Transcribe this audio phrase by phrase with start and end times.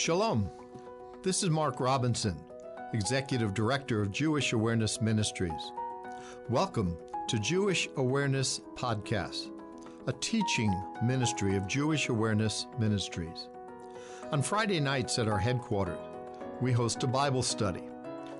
[0.00, 0.48] Shalom.
[1.22, 2.34] This is Mark Robinson,
[2.94, 5.72] Executive Director of Jewish Awareness Ministries.
[6.48, 6.96] Welcome
[7.28, 9.50] to Jewish Awareness Podcast,
[10.06, 10.74] a teaching
[11.04, 13.48] ministry of Jewish Awareness Ministries.
[14.32, 15.98] On Friday nights at our headquarters,
[16.62, 17.84] we host a Bible study.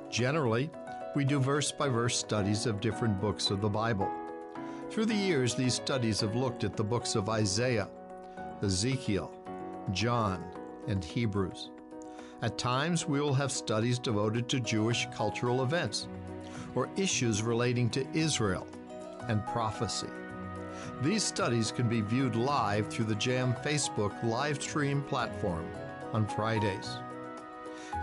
[0.09, 0.71] Generally,
[1.15, 4.11] we do verse by verse studies of different books of the Bible.
[4.89, 7.91] Through the years, these studies have looked at the books of Isaiah,
[8.63, 9.31] Ezekiel,
[9.93, 10.43] John,
[10.87, 11.71] and Hebrews.
[12.43, 16.09] At times, we will have studies devoted to Jewish cultural events
[16.75, 18.67] or issues relating to Israel
[19.29, 20.09] and prophecy.
[21.03, 25.67] These studies can be viewed live through the JAM Facebook live stream platform
[26.13, 26.99] on Fridays.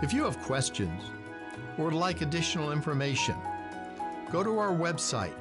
[0.02, 1.02] If you have questions
[1.76, 3.36] or would like additional information,
[4.30, 5.34] go to our website,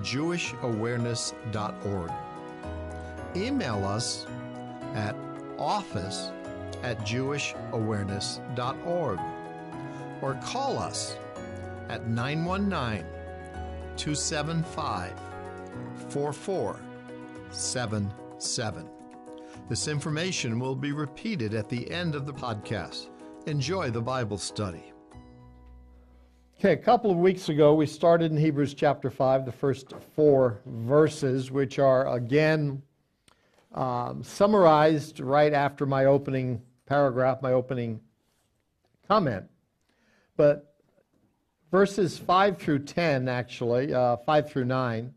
[0.00, 2.12] jewishawareness.org.
[3.36, 4.26] Email us
[4.94, 5.14] at
[5.58, 6.30] office
[6.82, 9.20] at jewishawareness.org
[10.20, 11.16] or call us
[11.88, 13.04] at 919
[13.96, 15.12] 275
[16.08, 18.90] 4477.
[19.68, 23.08] This information will be repeated at the end of the podcast.
[23.46, 24.92] Enjoy the Bible study.
[26.58, 30.58] Okay, a couple of weeks ago, we started in Hebrews chapter 5, the first four
[30.66, 32.82] verses, which are again
[33.74, 38.00] um, summarized right after my opening paragraph, my opening
[39.06, 39.44] comment.
[40.36, 40.74] But
[41.70, 45.12] verses 5 through 10, actually, uh, 5 through 9,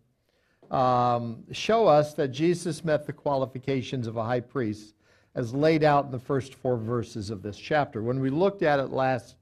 [0.69, 4.95] um, show us that Jesus met the qualifications of a high priest
[5.35, 8.03] as laid out in the first four verses of this chapter.
[8.03, 9.35] When we looked at it last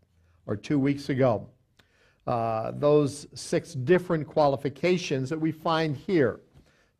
[0.45, 1.47] or two weeks ago,
[2.27, 6.41] uh, those six different qualifications that we find here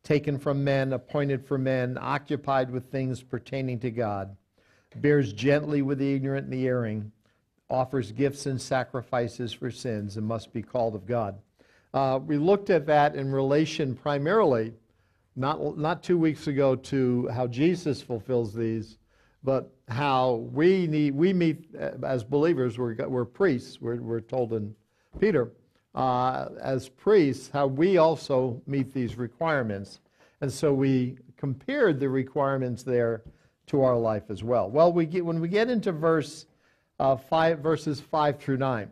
[0.02, 4.34] taken from men, appointed for men, occupied with things pertaining to God,
[4.96, 7.12] bears gently with the ignorant and the erring,
[7.68, 11.38] offers gifts and sacrifices for sins, and must be called of God.
[11.94, 14.72] Uh, we looked at that in relation primarily,
[15.36, 18.98] not, not two weeks ago, to how Jesus fulfills these,
[19.42, 22.78] but how we need we meet uh, as believers.
[22.78, 23.80] We're, we're priests.
[23.80, 24.74] We're, we're told in
[25.18, 25.52] Peter
[25.94, 30.00] uh, as priests how we also meet these requirements.
[30.40, 33.22] And so we compared the requirements there
[33.70, 34.68] to our life as well.
[34.68, 36.46] Well, we get, when we get into verse
[36.98, 38.90] uh, five, verses 5 through 9,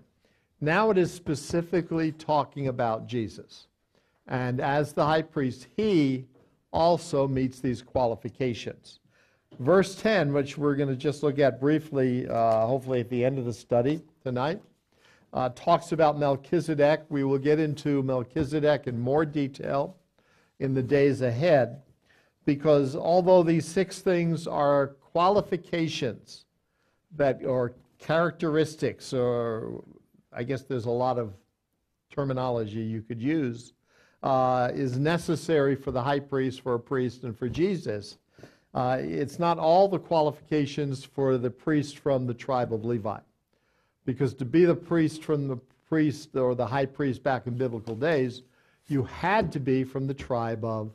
[0.61, 3.67] now it is specifically talking about Jesus.
[4.29, 6.27] And as the high priest, he
[6.73, 9.01] also meets these qualifications.
[9.59, 13.39] Verse 10, which we're going to just look at briefly, uh, hopefully at the end
[13.39, 14.61] of the study tonight,
[15.33, 17.03] uh, talks about Melchizedek.
[17.09, 19.97] We will get into Melchizedek in more detail
[20.61, 21.83] in the days ahead
[22.49, 26.47] because although these six things are qualifications
[27.15, 29.85] that or characteristics or
[30.33, 31.35] I guess there's a lot of
[32.11, 33.75] terminology you could use
[34.23, 38.17] uh, is necessary for the high priest, for a priest, and for Jesus.
[38.73, 43.19] Uh, it's not all the qualifications for the priest from the tribe of Levi.
[44.07, 47.95] Because to be the priest from the priest or the high priest back in biblical
[47.95, 48.41] days,
[48.87, 50.93] you had to be from the tribe of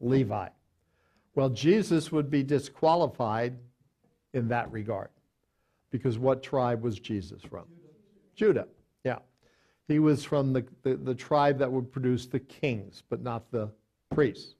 [0.00, 0.48] Levi.
[1.36, 3.58] Well, Jesus would be disqualified
[4.32, 5.10] in that regard.
[5.90, 7.64] Because what tribe was Jesus from?
[8.34, 8.62] Judah.
[8.64, 8.68] Judah.
[9.04, 9.18] Yeah.
[9.86, 13.70] He was from the, the, the, tribe that would produce the kings, but not the
[14.10, 14.54] priests.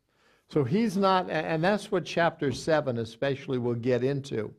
[0.50, 4.53] So he's not, and that's what chapter 7 especially will get into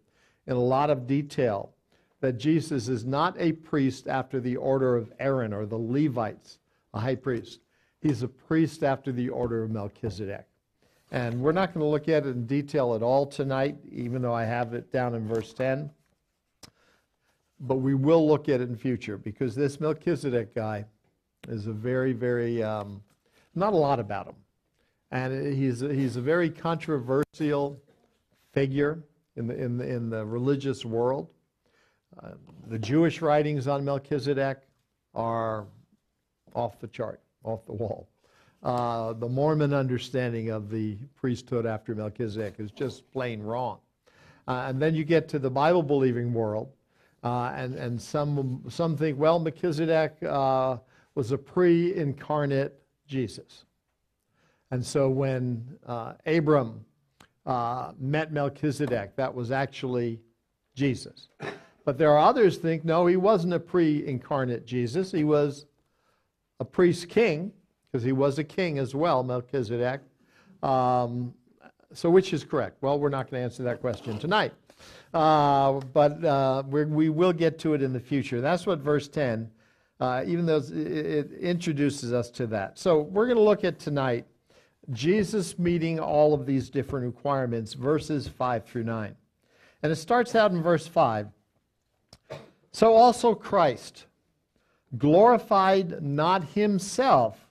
[0.48, 1.72] in a lot of detail
[2.20, 6.58] that Jesus is not a priest after the order of Aaron or the Levites,
[6.96, 7.60] a high priest.
[8.02, 10.48] He's a priest after the order of Melchizedek.
[11.12, 14.34] And we're not going to look at it in detail at all tonight, even though
[14.34, 15.90] I have it down in verse 10.
[17.62, 20.86] But we will look at it in future because this Melchizedek guy
[21.48, 23.02] is a very, very, um,
[23.56, 24.36] not a lot about him.
[25.12, 27.82] And he's, he's a very controversial
[28.52, 29.02] figure
[29.38, 31.30] in the, in the, in the religious world.
[32.22, 32.32] Uh,
[32.68, 34.58] the Jewish writings on Melchizedek
[35.16, 35.68] are
[36.54, 38.10] off the chart, off the wall.
[38.68, 43.78] Uh, the Mormon understanding of the priesthood after Melchizedek is just plain wrong.
[44.46, 46.74] Uh, and then you get to the Bible believing world,
[47.24, 50.76] uh, and, and some, some think, well, Melchizedek uh,
[51.16, 52.78] was a pre incarnate
[53.08, 53.64] Jesus.
[54.72, 55.66] And so when
[56.26, 56.84] Abram
[57.98, 60.20] met Melchizedek, that was actually
[60.76, 61.30] Jesus.
[61.86, 65.10] But there are others think, no, he wasn't a pre-incarnate Jesus.
[65.10, 65.68] He was
[66.60, 67.54] a priest king,
[67.92, 70.02] because he was a king as well, Melchizedek.
[70.64, 71.34] Um,
[71.94, 72.78] so which is correct?
[72.82, 74.54] Well, we're not going to answer that question tonight.
[75.14, 78.42] Uh, but uh, we will get to it in the future.
[78.42, 79.50] That's what verse 10,
[80.00, 82.78] uh, even though it, it introduces us to that.
[82.78, 84.26] So we're going to look at tonight
[84.92, 89.16] Jesus meeting all of these different requirements, verses 5 through 9.
[89.84, 91.28] And it starts out in verse 5.
[92.72, 94.06] So also Christ
[94.98, 97.47] glorified not himself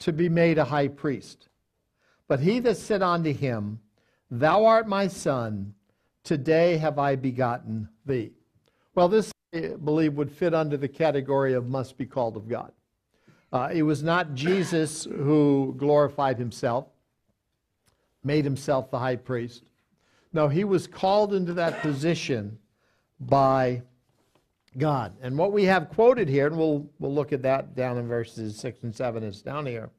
[0.00, 1.48] to be made a high priest,
[2.28, 3.80] but he that said unto him,
[4.30, 5.74] Thou art my son,
[6.22, 8.32] today have I begotten thee.
[8.94, 12.72] Well, this, I believe, would fit under the category of must be called of God.
[13.52, 16.86] Uh, it was not Jesus who glorified himself,
[18.24, 19.62] made himself the high priest.
[20.32, 22.58] No, he was called into that position
[23.20, 23.82] by
[24.78, 25.12] God.
[25.20, 28.56] And what we have quoted here, and we'll, we'll look at that down in verses
[28.58, 29.90] 6 and 7, it's down here.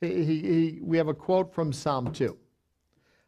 [0.00, 2.36] He, he, we have a quote from Psalm 2.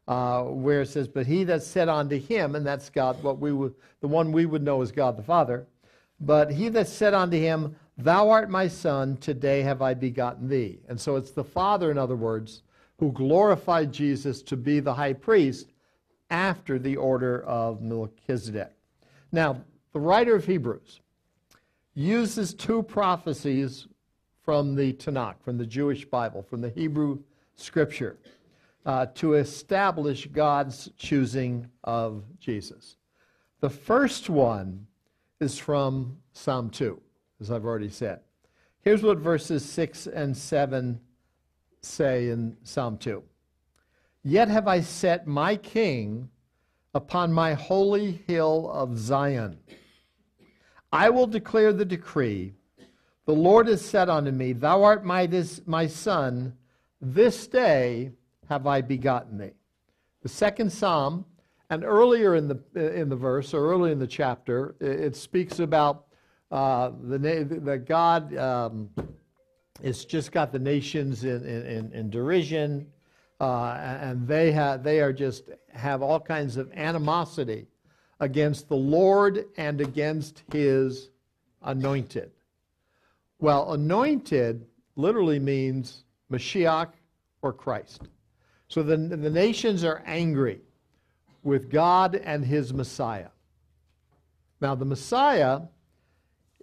[0.07, 3.49] Uh, where it says, "But he that said unto him," and that's God, what we
[4.01, 5.67] the one we would know as God the Father.
[6.21, 10.81] But he that said unto him, Thou art my son, today have I begotten thee.
[10.89, 12.63] And so it's the Father, in other words,
[12.99, 15.73] who glorified Jesus to be the high priest
[16.31, 18.73] after the order of Melchizedek.
[19.33, 19.63] Now,
[19.95, 21.01] the writer of Hebrews
[21.95, 23.87] uses two prophecies
[24.43, 27.21] from the Tanakh, from the Jewish Bible, from the Hebrew
[27.55, 28.19] scripture,
[28.85, 32.97] uh, to establish God's choosing of Jesus.
[33.61, 34.87] The first one
[35.41, 37.01] is from Psalm 2
[37.41, 38.21] as I've already said.
[38.81, 41.01] Here's what verses 6 and 7
[41.81, 43.23] say in Psalm 2
[44.25, 46.31] Yet have I set my king
[46.95, 49.59] upon my holy hill of Zion.
[50.95, 52.55] I will declare the decree.
[53.27, 56.55] The Lord has said unto me, Thou art my, this, my son,
[57.01, 58.13] this day
[58.49, 59.51] have I begotten thee.
[60.23, 61.25] The second psalm,
[61.69, 62.61] and earlier in the,
[62.97, 66.05] in the verse, or early in the chapter, it speaks about
[66.53, 68.89] uh, the, the God um,
[69.83, 72.87] has just got the nations in, in, in derision,
[73.41, 77.67] uh, and they, have, they are just have all kinds of animosity
[78.21, 81.11] against the Lord and against his
[81.63, 82.31] anointed.
[83.41, 84.67] Well, anointed
[84.97, 86.91] literally means Mashiach
[87.43, 88.09] or Christ.
[88.69, 90.61] So the, the nations are angry
[91.43, 93.29] with God and his Messiah.
[94.61, 95.61] Now, the Messiah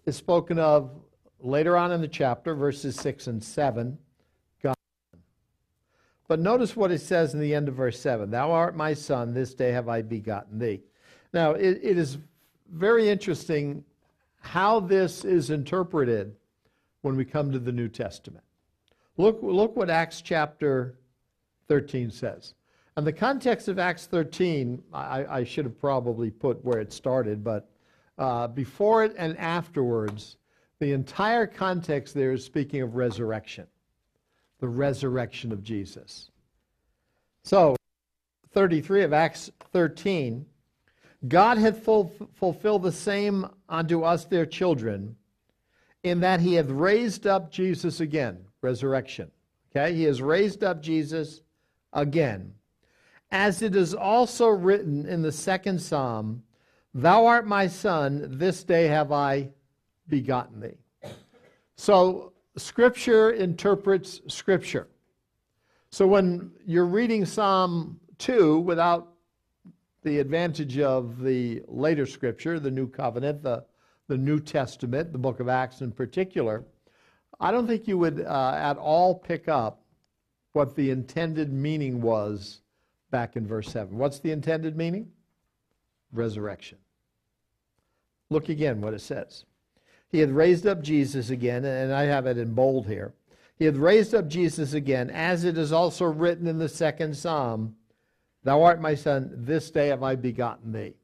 [0.06, 0.92] is spoken of
[1.40, 3.98] later on in the chapter, verses 6 and 7.
[4.64, 4.76] God.
[6.28, 9.34] But notice what it says in the end of verse 7 Thou art my son,
[9.34, 10.82] this day have I begotten thee.
[11.34, 12.18] Now, it, it is
[12.72, 13.84] very interesting
[14.40, 16.36] how this is interpreted
[17.02, 18.44] when we come to the New Testament.
[19.18, 20.96] Look, look what Acts chapter
[21.68, 22.54] 13 says.
[22.98, 27.44] And the context of Acts 13, I, I should have probably put where it started,
[27.44, 27.70] but
[28.18, 30.38] uh, before it and afterwards,
[30.80, 33.68] the entire context there is speaking of resurrection,
[34.60, 36.32] the resurrection of Jesus.
[37.44, 37.76] So,
[38.54, 40.46] 33 of Acts 13,
[41.28, 45.16] God hath ful- fulfilled the same unto us their children,
[46.04, 49.30] in that he hath raised up Jesus again, resurrection.
[49.70, 51.42] Okay, he has raised up Jesus
[51.94, 52.54] again.
[53.32, 56.44] As it is also written in the second psalm,
[56.94, 59.50] Thou art my son, this day have I
[60.10, 61.10] begotten thee.
[61.78, 64.90] So, Scripture interprets Scripture.
[65.90, 69.14] So, when you're reading Psalm 2 without
[70.04, 73.64] the advantage of the later Scripture, the New Covenant, the,
[74.08, 76.64] the New Testament, the book of Acts in particular,
[77.40, 79.82] I don't think you would uh, at all pick up
[80.54, 82.62] what the intended meaning was
[83.10, 83.98] back in verse 7.
[83.98, 85.12] What's the intended meaning?
[86.14, 86.78] resurrection.
[88.30, 89.46] Look again what it says.
[90.10, 93.14] He had raised up Jesus again, and I have it in bold here.
[93.58, 97.76] He had raised up Jesus again, as it is also written in the second psalm
[98.44, 100.96] Thou art my son, this day have I begotten thee.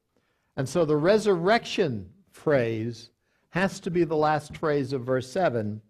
[0.56, 3.12] And so the resurrection phrase
[3.50, 5.82] has to be the last phrase of verse 7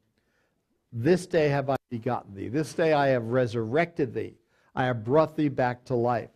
[0.91, 2.49] This day have I begotten thee.
[2.49, 4.35] This day I have resurrected thee.
[4.75, 6.29] I have brought thee back to life.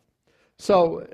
[0.58, 1.08] So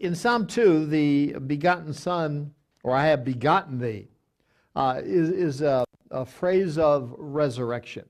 [0.00, 4.08] in Psalm 2, the begotten Son, or I have begotten thee,
[4.76, 8.04] uh, is, is a, a phrase of resurrection.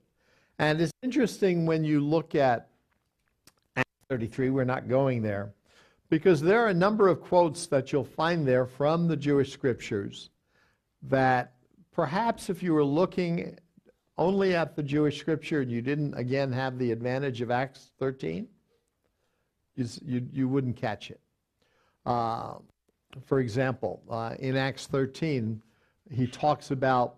[0.57, 2.69] And it's interesting when you look at
[4.09, 5.53] 33, we're not going there,
[6.09, 10.29] because there are a number of quotes that you'll find there from the Jewish scriptures
[11.03, 11.53] that
[11.91, 13.57] perhaps if you were looking
[14.17, 18.47] only at the Jewish scripture and you didn't, again, have the advantage of Acts 13,
[19.75, 21.19] you, you, you wouldn't catch it.
[22.05, 22.55] Uh,
[23.25, 25.61] for example, uh, in Acts 13,
[26.11, 27.15] he talks about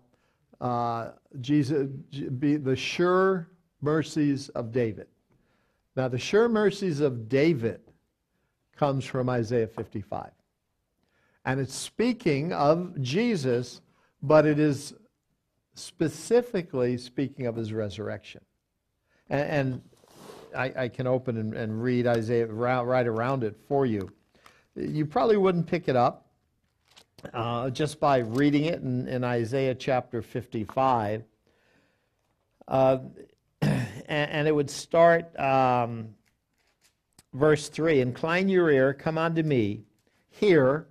[0.60, 1.88] uh, Jesus,
[2.38, 3.48] be the sure
[3.80, 5.06] mercies of David.
[5.98, 7.80] Now, the sure mercies of David
[8.76, 10.30] comes from Isaiah 55.
[11.44, 13.80] And it's speaking of Jesus,
[14.22, 14.94] but it is
[15.74, 18.42] specifically speaking of his resurrection.
[19.28, 19.82] And, and
[20.56, 24.08] I, I, can open and, and read Isaiah right around it for you.
[24.76, 26.28] You probably wouldn't pick it up
[27.34, 31.24] uh, just by reading it in, in Isaiah chapter 55.
[32.68, 32.98] Uh,
[34.08, 36.08] and, and, it would start um,
[37.32, 39.82] verse 3 Incline your ear, come unto me,
[40.30, 40.88] hear,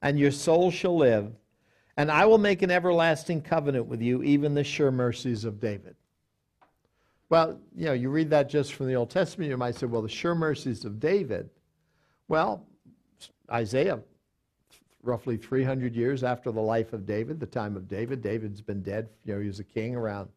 [0.00, 1.32] and your soul shall live,
[1.96, 5.96] and I will make an everlasting covenant with you, even the sure mercies of David.
[7.28, 10.02] Well, you know, you read that just from the Old Testament, you might say, well,
[10.02, 11.48] the sure mercies of David.
[12.28, 12.66] Well,
[13.50, 14.00] Isaiah,
[15.02, 19.08] roughly 300 years after the life of David, the time of David, David's been dead.
[19.24, 20.28] You know, he was a king around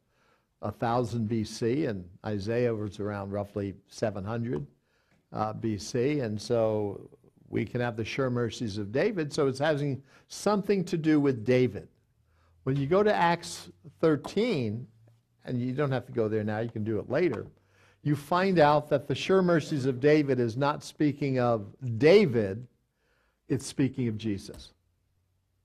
[0.66, 4.66] 1000 BC, and Isaiah was around roughly 700
[5.32, 6.24] uh, BC.
[6.24, 7.10] And so
[7.50, 9.32] we can have the sure mercies of David.
[9.32, 11.88] So it's having something to do with David.
[12.64, 13.70] When you go to Acts
[14.02, 14.88] 13,
[15.46, 17.46] and you don't have to go there now, you can do it later,
[18.02, 21.68] you find out that the sure mercies of David is not speaking of
[21.98, 22.66] David,
[23.48, 24.74] it's speaking of Jesus,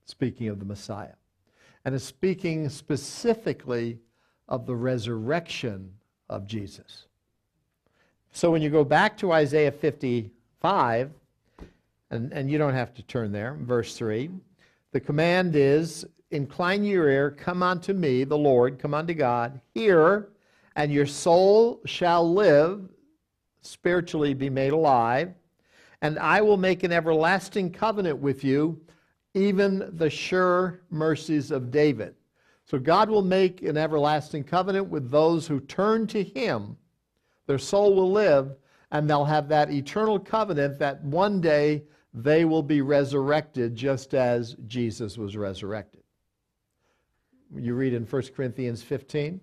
[0.05, 1.15] speaking of the Messiah.
[1.85, 3.99] And it's speaking specifically
[4.51, 5.91] of the resurrection
[6.29, 7.07] of Jesus.
[8.33, 11.11] So when you go back to Isaiah 55,
[12.11, 14.31] and, and you don't have to turn there, verse 3,
[14.93, 20.29] the command is Incline your ear, come unto me, the Lord, come unto God, hear,
[20.77, 22.89] and your soul shall live,
[23.63, 25.35] spiritually be made alive,
[26.03, 28.81] and I will make an everlasting covenant with you,
[29.35, 32.15] even the sure mercies of David.
[32.71, 36.77] So God will make an everlasting covenant with those who turn to him.
[37.49, 38.55] Their soul will live,
[38.93, 41.83] and they'll have that eternal covenant that one day
[42.15, 46.05] they will be resurrected just as Jesus was resurrected.
[47.53, 49.41] You read in 1 Corinthians 15,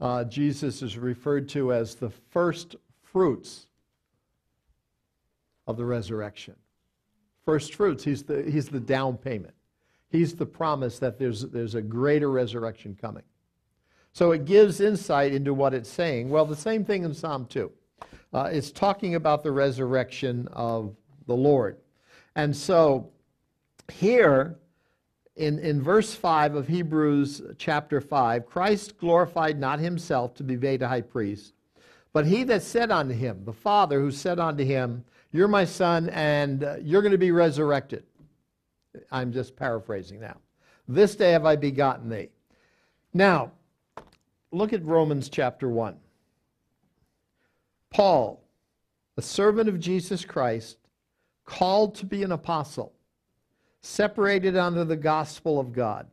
[0.00, 3.66] uh, Jesus is referred to as the first fruits
[5.66, 6.54] of the resurrection.
[7.44, 9.54] First fruits, he's the, he's the down payment.
[10.12, 13.22] He's the promise that there's, there's a greater resurrection coming.
[14.12, 16.28] So it gives insight into what it's saying.
[16.28, 17.72] Well, the same thing in Psalm 2.
[18.34, 20.94] Uh, it's talking about the resurrection of
[21.26, 21.78] the Lord.
[22.36, 23.10] And so
[23.90, 24.58] here
[25.36, 30.82] in, in verse 5 of Hebrews chapter 5, Christ glorified not himself to be made
[30.82, 31.54] a high priest,
[32.12, 36.10] but he that said unto him, the Father who said unto him, You're my son,
[36.10, 38.04] and uh, you're going to be resurrected.
[39.10, 40.36] I'm just paraphrasing now.
[40.88, 42.30] This day have I begotten thee.
[43.14, 43.52] Now,
[44.50, 45.96] look at Romans chapter 1.
[47.90, 48.42] Paul,
[49.16, 50.78] a servant of Jesus Christ,
[51.44, 52.92] called to be an apostle,
[53.80, 56.06] separated under the gospel of God,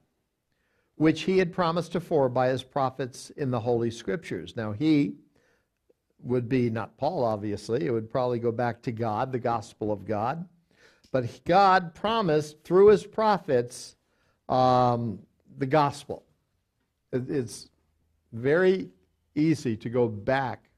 [0.95, 4.55] which he had promised afore by his prophets in the Holy Scriptures.
[4.55, 5.15] Now, he
[6.21, 10.05] would be not Paul, obviously, it would probably go back to God, the gospel of
[10.05, 10.45] God.
[11.11, 13.95] But God promised through his prophets
[14.47, 15.19] um,
[15.57, 16.23] the gospel.
[17.11, 17.69] It's
[18.31, 18.89] very
[19.35, 20.69] easy to go back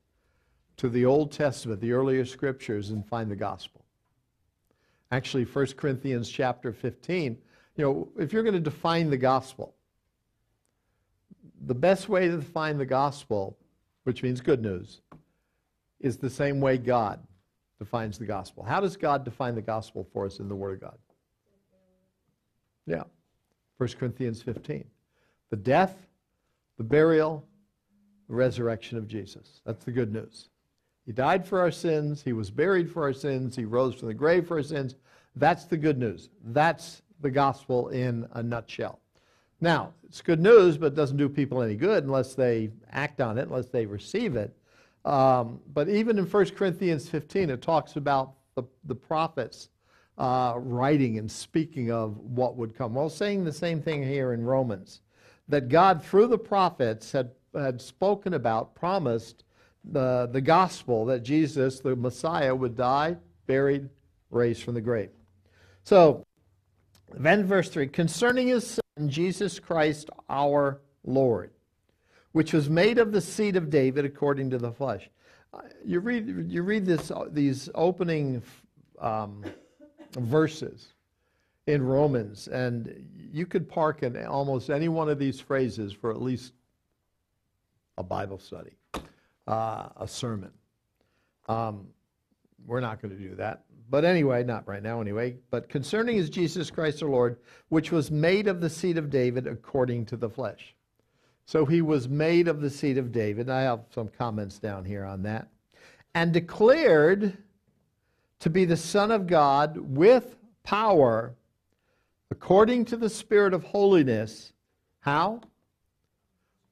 [0.78, 3.82] to the Old Testament, the earlier scriptures, and find the gospel
[5.12, 7.38] actually 1 Corinthians chapter 15.
[7.76, 9.76] You know, if you're going to define the gospel,
[11.66, 13.58] the best way to define the gospel,
[14.04, 15.02] which means good news,
[16.00, 17.20] is the same way God
[17.82, 18.64] defines the gospel.
[18.64, 20.98] How does God define the gospel for us in the Word of God?
[22.86, 23.06] Yeah.
[23.80, 24.86] 1 Corinthians 15.
[25.50, 25.98] The death,
[26.78, 27.44] the burial,
[28.30, 29.62] the resurrection of Jesus.
[29.66, 30.50] That's the good news.
[31.08, 32.22] He died for our sins.
[32.22, 33.56] He was buried for our sins.
[33.56, 34.94] He rose from the grave for our sins.
[35.36, 36.30] That's the good news.
[36.44, 39.00] That's the gospel in a nutshell.
[39.60, 43.40] Now, it's good news, but it doesn't do people any good unless they act on
[43.40, 44.56] it, unless they receive it.
[45.03, 49.70] Um, but even in 1 Corinthians 15, it talks about the, the prophets
[50.17, 52.93] uh, writing and speaking of what would come.
[52.93, 55.01] Well, saying the same thing here in Romans
[55.48, 59.43] that God, through the prophets, had, had spoken about, promised
[59.84, 63.17] the, the gospel that Jesus, the Messiah, would die,
[63.48, 63.89] buried,
[64.29, 65.10] raised from the grave.
[65.84, 66.25] So,
[67.13, 71.51] then verse 3 concerning his son, Jesus Christ our Lord,
[72.32, 75.10] which was made of the seed of David according to the flesh.
[75.86, 78.42] You read, you read this, these opening
[79.00, 79.44] um,
[80.14, 80.94] verses
[81.68, 86.22] in Romans, and you could park in almost any one of these phrases for at
[86.22, 86.54] least
[87.98, 88.72] a Bible study,
[89.48, 90.52] uh, a sermon.
[91.48, 91.88] Um,
[92.66, 93.64] we're not going to do that.
[93.90, 95.36] But anyway, not right now anyway.
[95.50, 99.48] But concerning is Jesus Christ our Lord, which was made of the seed of David
[99.48, 100.74] according to the flesh.
[101.51, 103.50] So he was made of the seed of David.
[103.50, 105.50] I have some comments down here on that.
[106.15, 107.38] And declared
[108.39, 111.36] to be the Son of God with power
[112.29, 114.53] according to the Spirit of holiness.
[115.01, 115.41] How?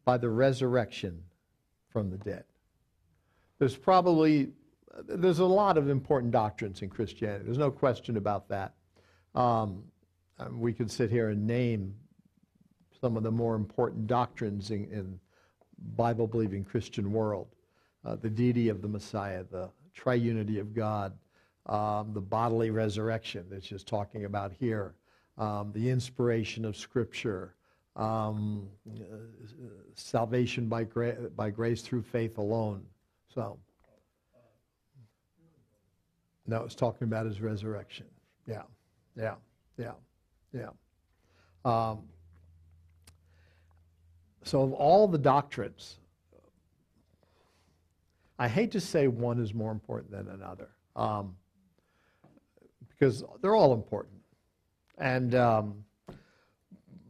[0.06, 1.24] By the resurrection
[1.90, 2.46] from the dead.
[3.58, 4.54] There's probably
[5.10, 7.44] there's a lot of important doctrines in Christianity.
[7.44, 8.76] There's no question about that.
[9.36, 9.84] Um,
[10.54, 11.96] we could sit here and name
[13.02, 15.20] some of the more important doctrines in, in
[15.96, 17.48] Bible believing Christian world
[18.06, 21.14] uh, the deity of the Messiah, the triunity of God,
[21.66, 24.96] um, the bodily resurrection that's just talking about here,
[25.38, 27.56] um, the inspiration of Scripture,
[27.96, 29.18] um, uh,
[29.96, 32.84] salvation by, gra- by grace through faith alone.
[33.34, 33.60] So,
[36.48, 38.06] no, it's talking about his resurrection.
[38.48, 38.64] Yeah,
[39.16, 39.36] yeah,
[39.78, 39.92] yeah,
[40.54, 40.70] yeah.
[44.44, 45.98] So, of all the doctrines,
[48.38, 51.36] I hate to say one is more important than another um,
[52.88, 54.16] because they're all important.
[54.98, 55.84] And, um,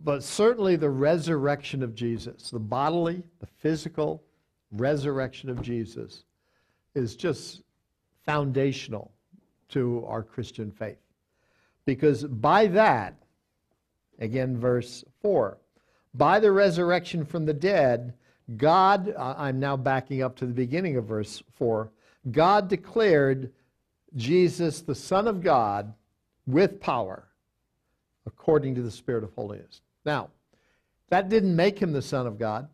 [0.04, 4.24] but certainly the resurrection of Jesus, the bodily, the physical
[4.72, 6.24] resurrection of Jesus,
[6.96, 7.62] is just
[8.26, 9.12] foundational
[9.70, 10.98] to our Christian faith.
[11.86, 13.16] Because by that,
[14.20, 15.58] again, verse 4,
[16.14, 18.14] by the resurrection from the dead,
[18.58, 21.92] God, I'm now backing up to the beginning of verse 4,
[22.32, 23.52] God declared
[24.16, 25.94] Jesus the Son of God
[26.48, 27.28] with power
[28.26, 29.82] according to the Spirit of holiness.
[30.06, 30.30] Now,
[31.10, 32.68] that didn't make him the Son of God.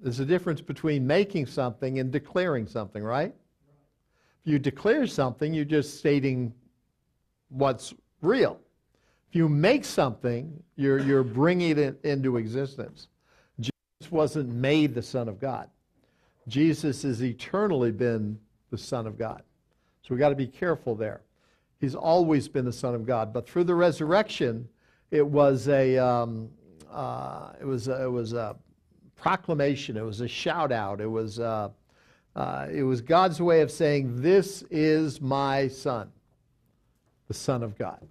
[0.00, 3.34] There's a difference between making something and declaring something, right?
[4.44, 6.52] If you declare something, you're just stating
[7.48, 8.60] what's real.
[9.36, 13.08] You make something, you're, you're bringing it into existence.
[13.60, 15.68] Jesus wasn't made the Son of God.
[16.48, 18.38] Jesus has eternally been
[18.70, 19.42] the Son of God.
[20.00, 21.20] So we've got to be careful there.
[21.80, 23.34] He's always been the Son of God.
[23.34, 24.66] But through the resurrection,
[25.10, 26.48] it was a, um,
[26.90, 28.56] uh, it was a, it was a
[29.16, 29.98] proclamation.
[29.98, 30.98] It was a shout out.
[31.02, 31.68] It was uh,
[32.36, 36.10] uh, it was God's way of saying, This is my son,
[37.28, 38.06] the Son of God,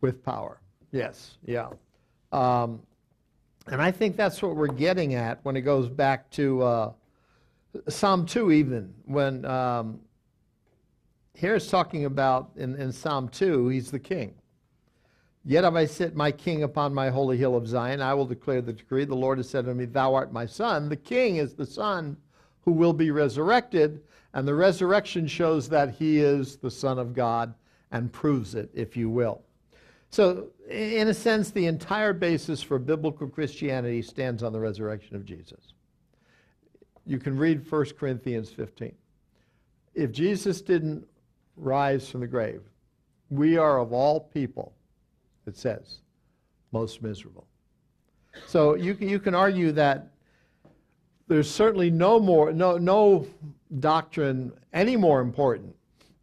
[0.00, 0.60] with power.
[0.92, 1.68] Yes, yeah.
[2.32, 2.80] Um,
[3.66, 6.92] and I think that's what we're getting at when it goes back to uh,
[7.88, 8.94] Psalm 2, even.
[9.04, 10.00] When um,
[11.34, 14.34] here it's talking about in, in Psalm 2, he's the king.
[15.44, 18.02] Yet have I set my king upon my holy hill of Zion.
[18.02, 19.04] I will declare the decree.
[19.04, 20.88] The Lord has said to me, Thou art my son.
[20.88, 22.16] The king is the son
[22.60, 24.02] who will be resurrected.
[24.34, 27.54] And the resurrection shows that he is the Son of God
[27.90, 29.42] and proves it, if you will.
[30.10, 35.24] So, in a sense, the entire basis for biblical Christianity stands on the resurrection of
[35.24, 35.74] Jesus.
[37.04, 38.94] You can read 1 Corinthians 15.
[39.94, 41.06] If Jesus didn't
[41.56, 42.62] rise from the grave,
[43.30, 44.72] we are of all people,
[45.46, 45.98] it says,
[46.72, 47.46] most miserable.
[48.46, 50.08] So you can, you can argue that
[51.28, 53.26] there's certainly no more no no
[53.80, 55.74] doctrine any more important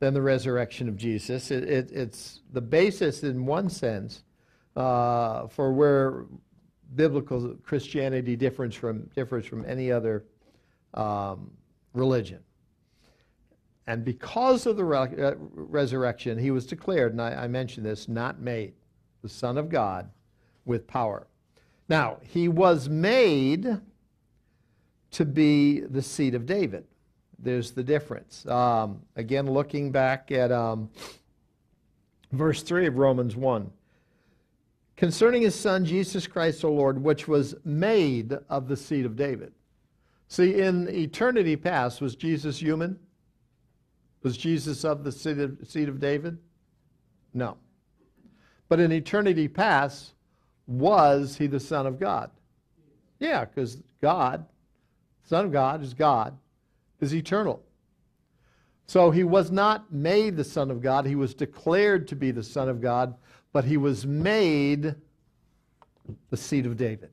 [0.05, 1.49] than the resurrection of Jesus.
[1.49, 4.21] It, it, it's the basis, in one sense,
[4.75, 6.25] uh, for where
[6.93, 10.25] biblical Christianity differs from differs from any other
[10.93, 11.49] um,
[11.93, 12.39] religion.
[13.87, 18.07] And because of the re- uh, resurrection, he was declared, and I, I mentioned this,
[18.07, 18.73] not made,
[19.23, 20.11] the Son of God
[20.65, 21.25] with power.
[21.89, 23.81] Now, he was made
[25.09, 26.85] to be the seed of David.
[27.45, 28.45] There's the difference.
[28.47, 30.89] Um, again, looking back at um,
[32.31, 33.71] verse 3 of Romans 1.
[34.97, 39.53] Concerning his son, Jesus Christ, O Lord, which was made of the seed of David.
[40.27, 42.99] See, in eternity past, was Jesus human?
[44.23, 46.39] Was Jesus of the seed of, seed of David?
[47.34, 47.58] No.
[48.69, 50.13] But in eternity past,
[50.65, 52.31] was he the Son of God?
[53.19, 54.45] Yeah, because God
[55.25, 56.38] Son of God is God,
[57.05, 57.63] is eternal.
[58.87, 62.43] So he was not made the Son of God, he was declared to be the
[62.43, 63.15] Son of God,
[63.53, 64.95] but he was made
[66.29, 67.09] the seed of David.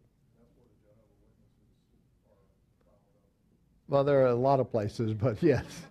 [3.88, 5.64] Well, there are a lot of places, but yes,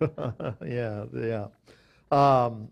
[0.66, 1.46] yeah, yeah,
[2.10, 2.68] um,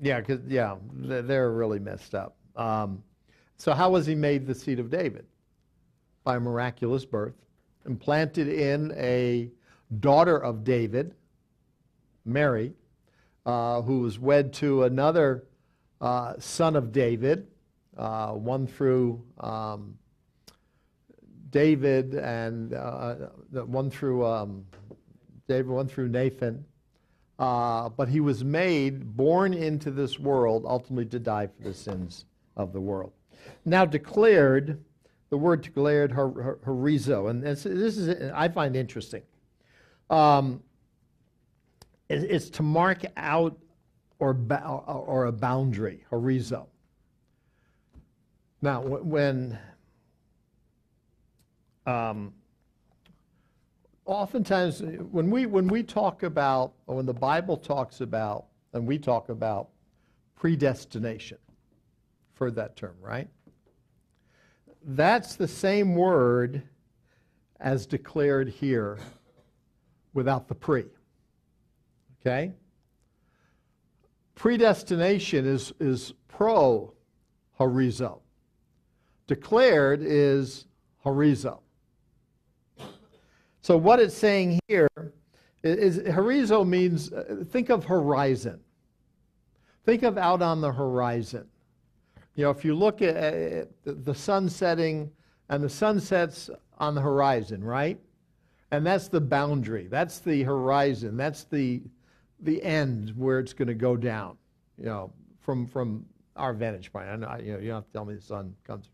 [0.00, 2.36] yeah, cause, yeah, they're really messed up.
[2.56, 3.02] Um,
[3.58, 5.26] so, how was he made the seed of David?
[6.24, 7.34] By a miraculous birth,
[7.86, 9.50] implanted in a
[10.00, 11.14] daughter of David,
[12.24, 12.72] Mary,
[13.44, 15.44] uh, who was wed to another
[16.00, 17.46] uh, son of David,
[17.96, 19.96] uh, one through um,
[21.50, 23.14] David and uh,
[23.50, 24.64] one through um,
[25.48, 26.64] David, one through Nathan.
[27.38, 32.24] Uh, but he was made, born into this world, ultimately to die for the sins
[32.56, 33.12] of the world.
[33.64, 34.82] Now declared,
[35.28, 39.22] the word declared her, horizo, and this, this, is I find interesting.
[40.10, 40.62] Um,
[42.08, 43.58] it, it's to mark out
[44.18, 44.36] or,
[44.88, 46.66] or a boundary, horizo.
[48.62, 49.58] Now, when
[51.86, 52.32] um,
[54.06, 58.98] oftentimes when we when we talk about or when the Bible talks about and we
[58.98, 59.68] talk about
[60.34, 61.38] predestination,
[62.36, 63.28] for that term, right?
[64.84, 66.62] That's the same word
[67.58, 68.98] as declared here
[70.16, 70.84] without the pre.
[72.20, 72.52] Okay?
[74.34, 76.92] Predestination is, is pro
[77.60, 78.20] horizo.
[79.26, 80.66] Declared is
[81.04, 81.60] horizo.
[83.60, 84.88] So what it's saying here
[85.62, 88.60] is, is horizo means uh, think of horizon.
[89.84, 91.46] Think of out on the horizon.
[92.34, 95.10] You know, if you look at, at the sun setting
[95.48, 97.98] and the sun sets on the horizon, right?
[98.70, 99.86] And that's the boundary.
[99.88, 101.16] That's the horizon.
[101.16, 101.82] That's the
[102.40, 104.36] the end where it's going to go down.
[104.78, 107.08] You know, from from our vantage point.
[107.08, 108.90] I know you know you don't have to tell me the sun comes,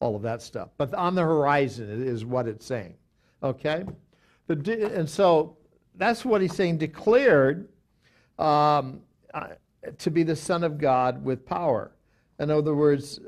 [0.00, 0.70] all of that stuff.
[0.76, 2.94] But on the horizon is what it's saying.
[3.42, 3.84] Okay,
[4.46, 5.56] the, and so
[5.94, 6.78] that's what he's saying.
[6.78, 7.68] Declared
[8.38, 9.00] um,
[9.32, 9.48] uh,
[9.98, 11.92] to be the Son of God with power.
[12.38, 13.20] In other words,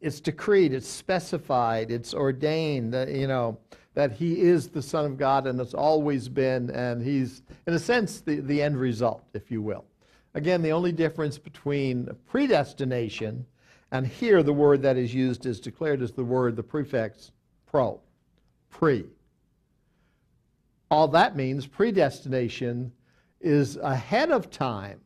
[0.00, 3.58] it's decreed, it's specified, it's ordained that, you know,
[3.94, 7.78] that he is the Son of God and it's always been, and he's, in a
[7.78, 9.84] sense, the, the end result, if you will.
[10.34, 13.44] Again, the only difference between predestination
[13.90, 17.30] and here the word that is used is declared as the word, the prefix
[17.66, 18.00] pro,
[18.70, 19.04] pre.
[20.90, 22.92] All that means predestination
[23.40, 25.00] is ahead of time.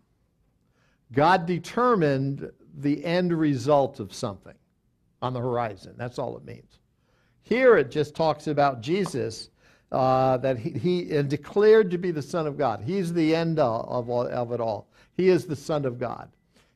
[1.13, 4.55] God determined the end result of something
[5.21, 5.95] on the horizon.
[5.97, 6.79] That's all it means.
[7.47, 9.51] Here it just talks about Jesus,
[9.93, 12.83] uh, that he, he declared to be the Son of God.
[12.85, 14.89] He's the end of, of, of it all.
[15.17, 16.29] He is the Son of God.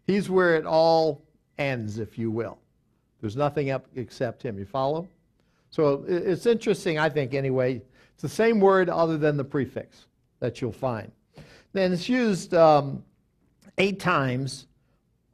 [0.06, 1.24] He's where it all
[1.58, 2.56] ends, if you will.
[3.20, 4.60] There's nothing up except Him.
[4.60, 5.08] You follow?
[5.70, 7.82] So it's interesting, I think, anyway.
[8.12, 10.06] It's the same word other than the prefix
[10.38, 11.10] that you'll find.
[11.72, 13.02] Then it's used um,
[13.76, 14.68] eight times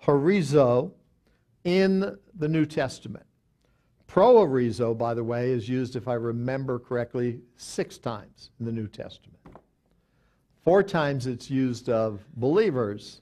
[0.03, 0.93] horizo
[1.65, 3.26] in the New Testament.
[4.09, 8.87] Proorizo, by the way, is used, if I remember correctly, six times in the New
[8.87, 9.39] Testament.
[10.65, 13.21] Four times it's used of believers.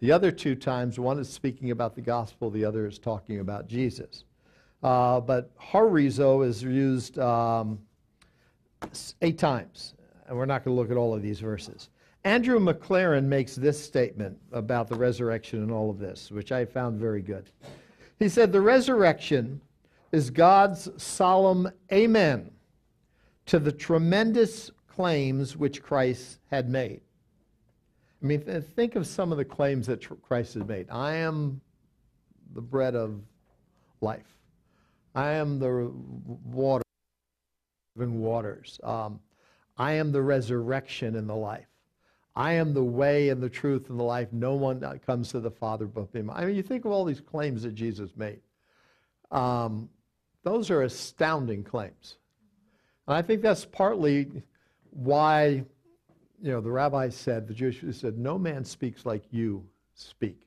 [0.00, 3.68] The other two times, one is speaking about the gospel, the other is talking about
[3.68, 4.24] Jesus.
[4.82, 7.78] Uh, but horizo is used um,
[9.22, 9.94] eight times,
[10.28, 11.88] and we're not going to look at all of these verses.
[12.24, 16.98] Andrew McLaren makes this statement about the resurrection and all of this, which I found
[16.98, 17.50] very good.
[18.18, 19.60] He said, The resurrection
[20.16, 22.50] is God's solemn amen
[23.44, 27.02] to the tremendous claims which Christ had made.
[28.22, 28.40] I mean,
[28.74, 30.86] think of some of the claims that Christ has made.
[30.90, 31.60] I am
[32.54, 33.20] the bread of
[34.00, 34.38] life.
[35.14, 35.92] I am the
[36.46, 36.82] water,
[37.94, 38.80] living waters.
[38.82, 39.20] Um,
[39.76, 41.68] I am the resurrection and the life.
[42.34, 44.32] I am the way and the truth and the life.
[44.32, 46.22] No one comes to the Father but me.
[46.32, 48.40] I mean, you think of all these claims that Jesus made.
[49.30, 49.90] Um,
[50.46, 52.18] those are astounding claims.
[53.08, 54.28] And I think that's partly
[54.90, 55.64] why,
[56.40, 60.46] you know, the rabbi said, the Jewish said, no man speaks like you speak.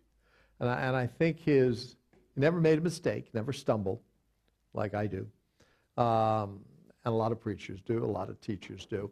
[0.61, 1.97] And I, and I think his,
[2.33, 3.99] he never made a mistake, never stumbled
[4.73, 5.27] like I do.
[6.01, 6.61] Um,
[7.03, 9.11] and a lot of preachers do, a lot of teachers do.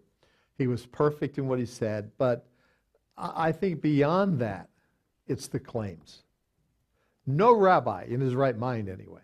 [0.57, 2.47] He was perfect in what he said, but
[3.17, 4.69] I think beyond that,
[5.27, 6.23] it's the claims.
[7.25, 9.19] No rabbi, in his right mind anyway,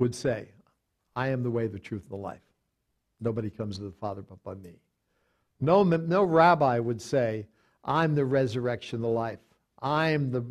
[0.00, 0.48] would say,
[1.14, 2.40] I am the way, the truth, and the life.
[3.20, 4.80] Nobody comes to the Father but by me.
[5.60, 7.46] No, no rabbi would say,
[7.84, 9.38] I'm the resurrection, the life.
[9.82, 10.44] I'm the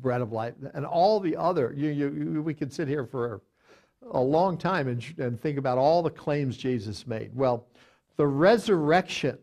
[0.00, 0.54] bread of life.
[0.74, 3.40] And all the other, you, you, we could sit here for
[4.12, 7.34] a long time and, and think about all the claims Jesus made.
[7.34, 7.66] Well,
[8.16, 9.38] the resurrection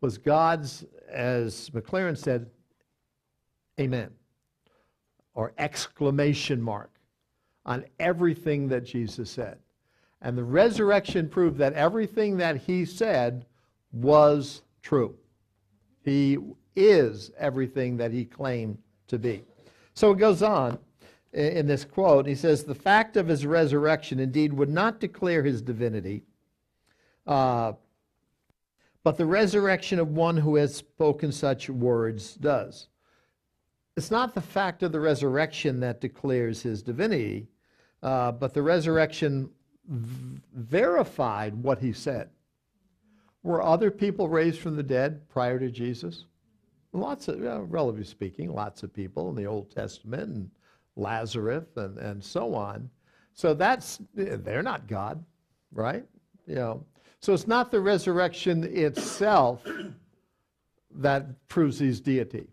[0.00, 2.48] was God's, as McLaren said,
[3.80, 4.10] amen,
[5.34, 6.93] or exclamation mark
[7.66, 9.58] on everything that Jesus said.
[10.20, 13.46] And the resurrection proved that everything that he said
[13.92, 15.14] was true.
[16.02, 16.38] He
[16.76, 19.42] is everything that he claimed to be.
[19.94, 20.78] So it goes on
[21.32, 22.26] in this quote.
[22.26, 26.22] He says, The fact of his resurrection indeed would not declare his divinity,
[27.26, 27.72] uh,
[29.02, 32.88] but the resurrection of one who has spoken such words does.
[33.96, 37.46] It's not the fact of the resurrection that declares his divinity,
[38.04, 39.48] uh, but the resurrection
[39.88, 42.28] v- verified what he said.
[43.42, 46.26] Were other people raised from the dead prior to Jesus?
[46.92, 50.50] Lots of, uh, relatively speaking, lots of people in the Old Testament and
[50.96, 52.88] Lazarus and, and so on.
[53.32, 55.24] So that's, they're not God,
[55.72, 56.04] right?
[56.46, 56.84] You know,
[57.20, 59.66] so it's not the resurrection itself
[60.96, 62.48] that proves he's deity.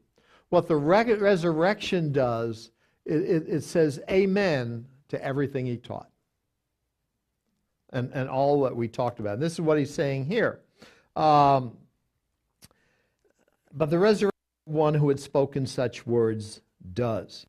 [0.50, 2.72] What the re- resurrection does,
[3.06, 6.10] it, it, it says amen to everything he taught
[7.91, 9.34] and, and all that we talked about.
[9.34, 10.62] And this is what he's saying here.
[11.15, 11.78] Um,
[13.74, 14.32] but the resurrected
[14.65, 16.62] one who had spoken such words
[16.93, 17.45] does.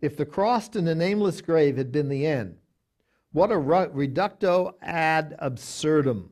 [0.00, 2.56] If the cross and the nameless grave had been the end,
[3.32, 6.30] what a reductio ad absurdum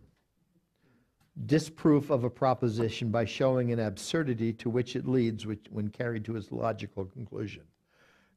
[1.46, 6.24] disproof of a proposition by showing an absurdity to which it leads which, when carried
[6.24, 7.62] to its logical conclusion.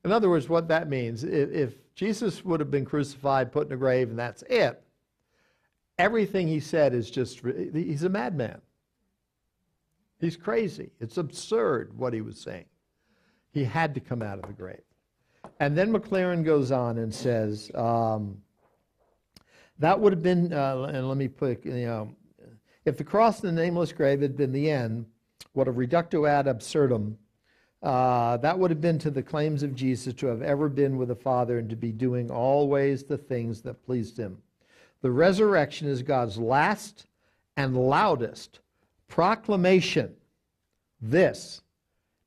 [0.04, 3.74] In other words, what that means, if, if Jesus would have been crucified, put in
[3.74, 4.84] a grave, and that's it,
[5.98, 7.42] everything he said is just,
[7.74, 8.62] he's a madman.
[10.20, 10.92] He's crazy.
[11.00, 12.66] It's absurd what he was saying.
[13.52, 14.84] He had to come out of the grave.
[15.60, 18.38] And then McLaren goes on and says, um,
[19.80, 22.16] that would have been, uh, and let me put, you know,
[22.86, 25.08] if the cross and the nameless grave had been the end,
[25.54, 27.18] what a reductio ad absurdum,
[27.84, 31.10] uh, that would have been to the claims of Jesus to have ever been with
[31.10, 34.38] the Father and to be doing always the things that pleased him.
[35.02, 37.06] The resurrection is God's last
[37.56, 38.60] and loudest
[39.08, 40.16] proclamation.
[41.02, 41.62] This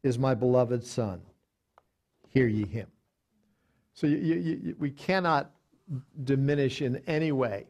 [0.03, 1.21] is my beloved Son.
[2.29, 2.87] Hear ye him.
[3.93, 5.51] So you, you, you, we cannot
[6.23, 7.67] diminish in any way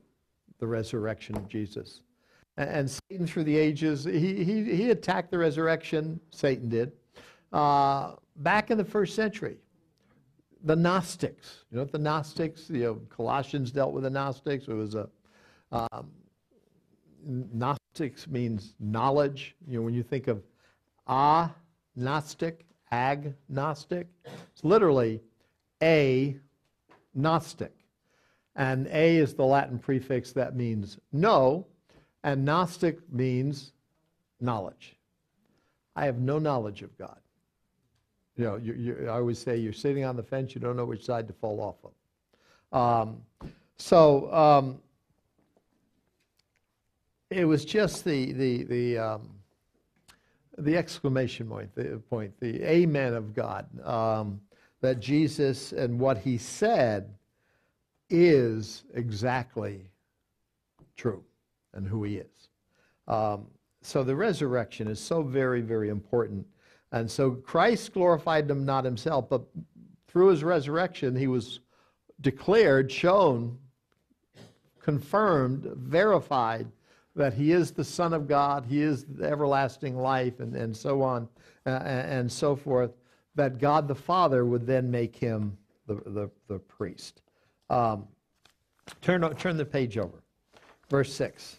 [0.59, 2.03] the resurrection of Jesus
[2.57, 6.93] and Satan through the ages, he, he, he attacked the resurrection, Satan did,
[7.53, 9.57] uh, back in the first century.
[10.65, 14.69] The Gnostics, you know the Gnostics, you know, Colossians dealt with the Gnostics.
[14.69, 15.09] It was a,
[15.73, 16.11] um,
[17.25, 19.57] Gnostics means knowledge.
[19.67, 20.43] You know, when you think of
[21.09, 25.23] agnostic, agnostic, it's literally
[25.83, 26.37] a
[27.15, 27.75] Gnostic.
[28.57, 31.67] And a is the Latin prefix that means no,
[32.25, 33.73] and Gnostic means
[34.41, 34.97] knowledge.
[35.97, 37.19] I have no knowledge of God.
[38.41, 40.87] You know, you, you, I always say you're sitting on the fence, you don't know
[40.87, 41.77] which side to fall off
[42.73, 43.07] of.
[43.07, 43.21] Um,
[43.77, 44.79] so um,
[47.29, 49.29] it was just the the the um,
[50.57, 54.41] the exclamation point, the point, the amen of God um,
[54.81, 57.13] that Jesus and what He said
[58.09, 59.83] is exactly
[60.97, 61.23] true
[61.75, 62.49] and who he is.
[63.07, 63.49] Um,
[63.83, 66.47] so the resurrection is so very, very important.
[66.93, 69.43] And so Christ glorified him not himself, but
[70.09, 71.61] through his resurrection, he was
[72.21, 73.59] declared, shown,
[74.81, 76.67] confirmed, verified
[77.17, 81.03] that he is the Son of God, he is the everlasting life, and, and so
[81.03, 81.29] on
[81.67, 82.93] uh, and so forth,
[83.35, 87.23] that God the Father would then make him the, the, the priest.
[87.69, 88.07] Um,
[89.01, 90.23] turn, turn the page over.
[90.89, 91.59] Verse 6.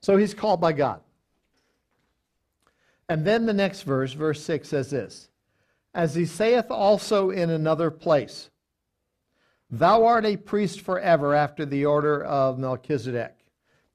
[0.00, 1.00] So he's called by God.
[3.08, 5.28] And then the next verse, verse 6, says this
[5.94, 8.50] As he saith also in another place,
[9.70, 13.34] Thou art a priest forever after the order of Melchizedek.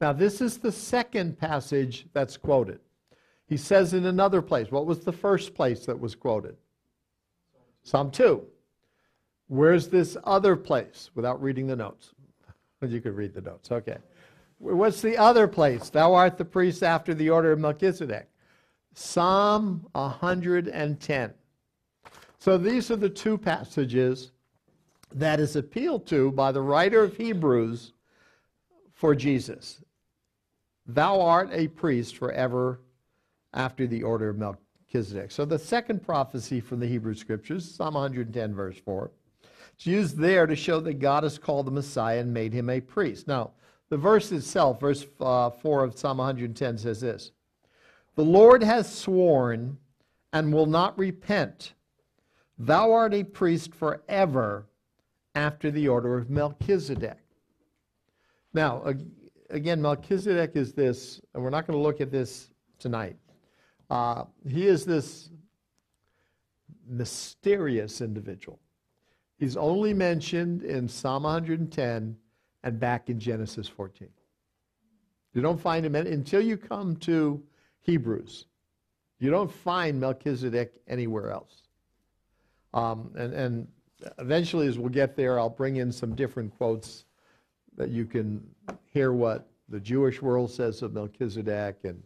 [0.02, 2.80] Now, this is the second passage that's quoted.
[3.45, 6.56] He says in another place, what was the first place that was quoted?
[7.84, 8.43] Psalm 2.
[9.48, 12.13] Where's this other place without reading the notes?
[12.88, 13.69] You could read the notes.
[13.72, 13.98] Okay.
[14.58, 15.89] What's the other place?
[15.89, 18.30] Thou art the priest after the order of Melchizedek.
[18.93, 21.34] Psalm 110.
[22.39, 24.32] So these are the two passages
[25.13, 27.93] that is appealed to by the writer of Hebrews
[28.93, 29.84] for Jesus.
[30.86, 32.82] Thou art a priest forever
[33.54, 35.32] after the order of Melchizedek.
[35.32, 39.12] So the second prophecy from the Hebrew Scriptures, Psalm 110, verse 4,
[39.73, 42.82] It's used there to show that God has called the Messiah and made him a
[42.82, 43.28] priest.
[43.28, 43.52] Now,
[43.89, 47.32] the verse itself, verse uh, 4 of Psalm 110, says this
[48.20, 49.78] The Lord has sworn
[50.34, 51.74] and will not repent.
[52.58, 54.68] Thou art a priest forever
[55.36, 57.20] after the order of Melchizedek.
[58.54, 58.84] Now,
[59.50, 63.16] again, Melchizedek is this, and we're not going to look at this tonight.
[63.90, 65.30] Uh, he is this
[66.90, 68.60] mysterious individual.
[69.38, 72.18] He's only mentioned in Psalm 110
[72.66, 74.10] and back in Genesis 14.
[75.34, 77.42] You don't find him until you come to
[77.82, 78.46] Hebrews.
[79.20, 81.63] You don't find Melchizedek anywhere else.
[82.74, 83.68] Um, and, and
[84.18, 87.06] eventually, as we'll get there, I'll bring in some different quotes
[87.76, 88.44] that you can
[88.86, 92.02] hear what the Jewish world says of Melchizedek, and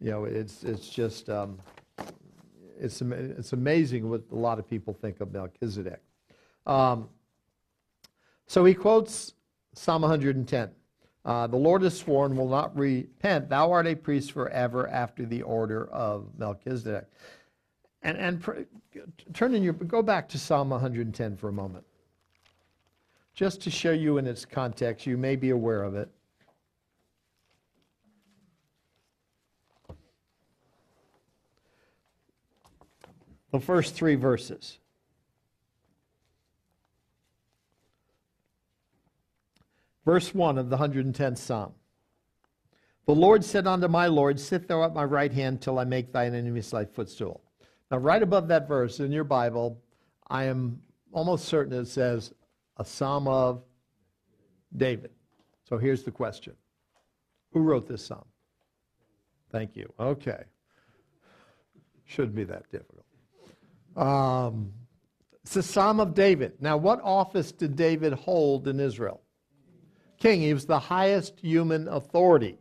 [0.00, 1.58] you know, it's it's just um,
[2.78, 6.00] it's it's amazing what a lot of people think of Melchizedek.
[6.66, 7.08] Um,
[8.46, 9.34] so he quotes
[9.74, 10.70] Psalm 110.
[11.28, 13.50] Uh, the Lord has sworn, will not repent.
[13.50, 17.04] Thou art a priest forever after the order of Melchizedek.
[18.02, 18.60] And, and pr-
[19.34, 21.84] turn in your, go back to Psalm 110 for a moment.
[23.34, 26.08] Just to show you in its context, you may be aware of it.
[33.50, 34.78] The first three verses.
[40.08, 41.74] Verse 1 of the 110th Psalm.
[43.04, 46.14] The Lord said unto my Lord, Sit thou at my right hand till I make
[46.14, 47.42] thine enemies thy footstool.
[47.90, 49.82] Now, right above that verse in your Bible,
[50.30, 50.80] I am
[51.12, 52.32] almost certain it says
[52.78, 53.62] a psalm of
[54.74, 55.10] David.
[55.68, 56.54] So here's the question
[57.52, 58.24] Who wrote this psalm?
[59.52, 59.92] Thank you.
[60.00, 60.44] Okay.
[62.06, 63.04] Shouldn't be that difficult.
[63.94, 64.72] Um,
[65.44, 66.54] it's a psalm of David.
[66.60, 69.20] Now, what office did David hold in Israel?
[70.18, 70.40] King.
[70.40, 72.58] He was the highest human authority.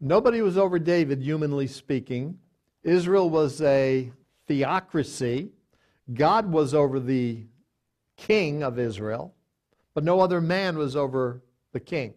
[0.00, 2.38] Nobody was over David, humanly speaking.
[2.82, 4.10] Israel was a
[4.48, 5.50] theocracy.
[6.12, 7.44] God was over the
[8.16, 9.34] king of Israel,
[9.94, 12.14] but no other man was over the king.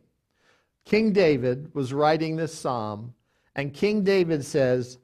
[0.85, 3.13] King David was writing this psalm,
[3.55, 4.99] and King David says,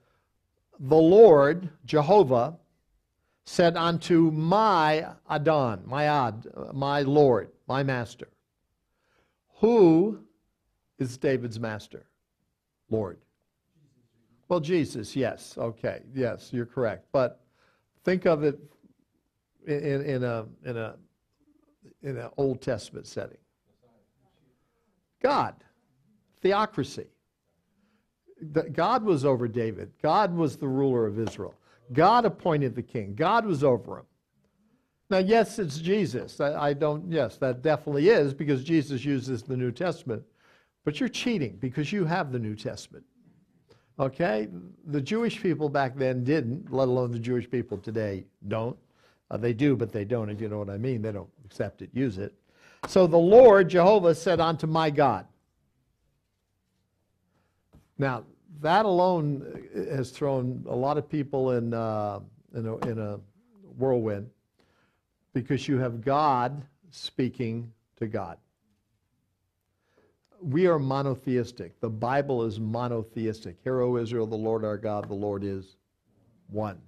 [0.80, 2.58] The Lord, Jehovah,
[3.46, 8.28] said unto my Adon, my Ad, my Lord, my master,
[9.62, 10.20] who
[10.98, 12.08] is David's master?
[12.90, 13.20] Lord.
[14.50, 15.56] Well, Jesus, yes.
[15.58, 17.06] Okay, yes, you're correct.
[17.12, 17.42] But
[18.04, 18.60] think of it
[19.66, 20.96] in, in a in a
[22.02, 23.38] in an Old Testament setting.
[25.22, 25.56] God,
[26.42, 27.08] theocracy.
[28.74, 29.92] God was over David.
[30.02, 31.54] God was the ruler of Israel.
[31.94, 33.14] God appointed the king.
[33.14, 34.06] God was over him.
[35.12, 36.40] Now, yes, it's Jesus.
[36.40, 40.24] I, I, don't, yes, that definitely is because Jesus uses the New Testament.
[40.86, 43.04] But you're cheating because you have the New Testament.
[44.00, 44.48] Okay?
[44.86, 48.78] The Jewish people back then didn't, let alone the Jewish people today don't.
[49.30, 51.02] Uh, they do, but they don't, if you know what I mean.
[51.02, 52.34] They don't accept it, use it.
[52.88, 55.28] So the Lord, Jehovah, said unto my God.
[57.98, 58.24] Now,
[58.62, 62.22] that alone has thrown a lot of people in, uh,
[62.56, 63.20] in, a, in a
[63.78, 64.30] whirlwind
[65.34, 68.38] because you have God speaking to God.
[70.42, 71.80] We are monotheistic.
[71.80, 73.58] The Bible is monotheistic.
[73.64, 75.76] Hear, O Israel, the Lord our God, the Lord is
[76.48, 76.80] one.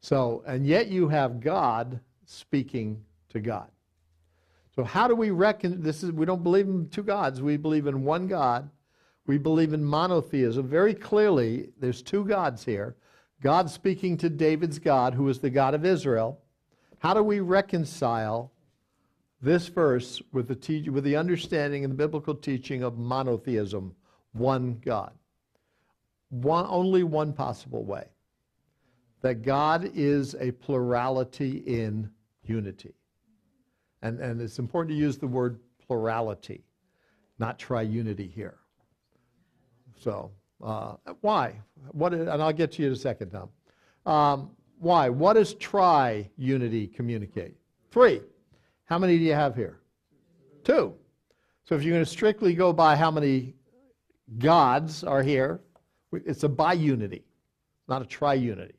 [0.00, 3.68] So, and yet you have God speaking to God.
[4.74, 7.86] So how do we reckon this is we don't believe in two gods, we believe
[7.86, 8.70] in one God.
[9.26, 10.66] We believe in monotheism.
[10.66, 12.96] Very clearly, there's two gods here.
[13.42, 16.40] God speaking to David's God, who is the God of Israel,
[16.98, 18.52] how do we reconcile
[19.40, 23.94] this verse with the, te- with the understanding and the biblical teaching of monotheism,
[24.32, 25.12] one God?
[26.30, 28.06] One, only one possible way
[29.22, 32.10] that God is a plurality in
[32.44, 32.94] unity.
[34.02, 36.64] And, and it's important to use the word plurality,
[37.38, 38.58] not triunity here.
[39.98, 40.30] So,
[40.62, 41.60] uh, why?
[41.92, 43.48] What, and I'll get to you in a second, Tom.
[44.06, 45.08] Um, why?
[45.08, 47.56] What does tri unity communicate?
[47.90, 48.20] Three.
[48.84, 49.80] How many do you have here?
[50.64, 50.94] Two.
[51.64, 53.54] So if you're going to strictly go by how many
[54.38, 55.60] gods are here,
[56.12, 57.22] it's a biunity,
[57.88, 58.72] not a triunity.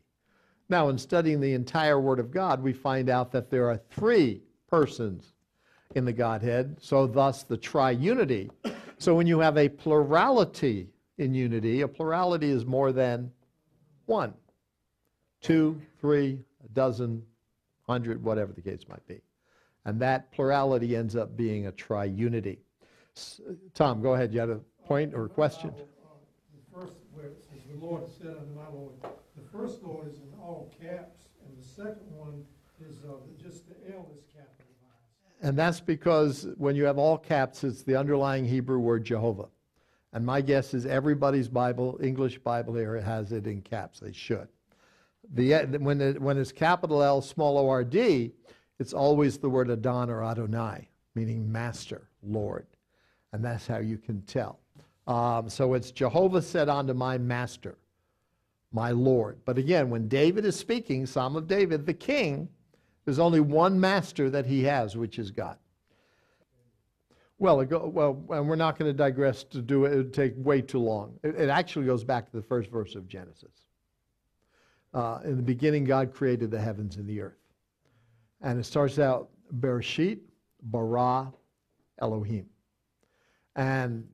[0.70, 4.42] Now, in studying the entire Word of God, we find out that there are three
[4.68, 5.34] persons
[5.96, 8.50] in the Godhead, so thus the triunity.
[9.00, 13.32] So when you have a plurality in unity, a plurality is more than
[14.06, 14.34] one
[15.42, 17.24] two, three, a dozen,
[17.88, 19.22] hundred, whatever the case might be.
[19.86, 22.58] And that plurality ends up being a triunity.
[23.74, 24.34] Tom, go ahead.
[24.34, 25.74] You had a point or a question?
[25.76, 28.94] The first, where it says, "The Lord said unto my Lord,"
[29.36, 32.46] the first Lord is in all caps, and the second one
[32.80, 34.56] is uh, just the L is capitalized.
[35.42, 39.48] And that's because when you have all caps, it's the underlying Hebrew word Jehovah.
[40.14, 44.00] And my guess is everybody's Bible, English Bible here, has it in caps.
[44.00, 44.48] They should.
[45.34, 48.32] The, when, it, when it's capital L, small o r d,
[48.80, 52.66] it's always the word Adon or Adonai, meaning master, Lord.
[53.32, 54.60] And that's how you can tell.
[55.06, 57.78] Um, so it's Jehovah said unto my master,
[58.72, 59.40] my Lord.
[59.46, 62.50] But again, when David is speaking, Psalm of David, the king,
[63.06, 65.58] there's only one master that he has, which is God.
[67.40, 69.94] Well, go, well, and we're not going to digress to do it.
[69.94, 71.18] It would take way too long.
[71.24, 73.52] It, it actually goes back to the first verse of Genesis.
[74.94, 77.38] Uh, in the beginning, God created the heavens and the earth.
[78.42, 79.30] And it starts out
[79.60, 80.20] Bereshit,
[80.64, 81.32] bara,
[82.00, 82.48] Elohim.
[83.56, 84.08] And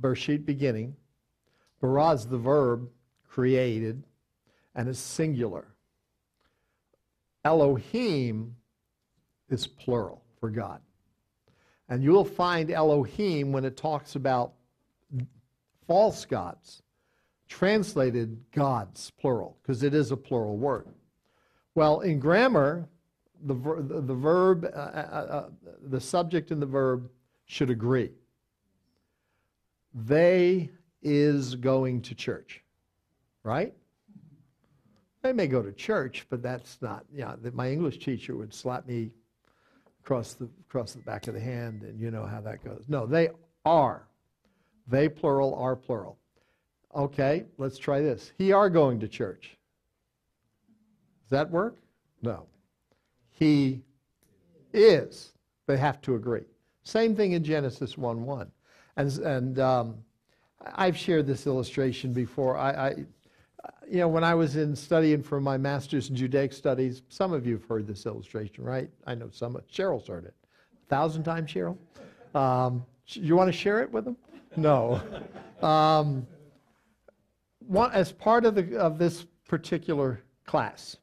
[0.00, 0.96] Bereshit, beginning.
[1.80, 2.88] Bara is the verb,
[3.28, 4.02] created,
[4.74, 5.66] and it's singular.
[7.44, 8.56] Elohim
[9.48, 10.80] is plural for God.
[11.88, 14.54] And you'll find Elohim when it talks about
[15.86, 16.82] false gods,
[17.48, 20.88] translated gods, plural, because it is a plural word.
[21.74, 22.88] Well, in grammar,
[23.42, 25.48] the, ver- the verb, uh, uh, uh,
[25.82, 27.08] the subject and the verb
[27.44, 28.10] should agree.
[29.94, 30.70] They
[31.02, 32.62] is going to church,
[33.42, 33.74] right?
[35.22, 39.10] They may go to church, but that's not, yeah, my English teacher would slap me
[40.02, 42.84] across the, across the back of the hand, and you know how that goes.
[42.88, 43.28] No, they
[43.64, 44.06] are.
[44.86, 46.18] They plural are plural.
[46.94, 48.32] Okay, let's try this.
[48.38, 49.56] He are going to church.
[51.24, 51.76] Does that work?
[52.22, 52.46] No.
[53.30, 53.82] He
[54.72, 55.32] is.
[55.66, 56.44] They have to agree.
[56.84, 58.50] Same thing in Genesis 1 1.
[58.96, 59.96] And, and um,
[60.74, 62.56] I've shared this illustration before.
[62.56, 62.94] I, I,
[63.88, 67.46] you know, when I was in studying for my master's in Judaic studies, some of
[67.46, 68.88] you have heard this illustration, right?
[69.06, 69.56] I know some.
[69.72, 70.34] Cheryl's heard it.
[70.84, 71.76] A thousand times, Cheryl?
[72.34, 74.16] Um, you want to share it with them?
[74.56, 75.00] No.
[75.62, 76.26] Um,
[77.66, 80.96] one, as part of, the, of this particular class,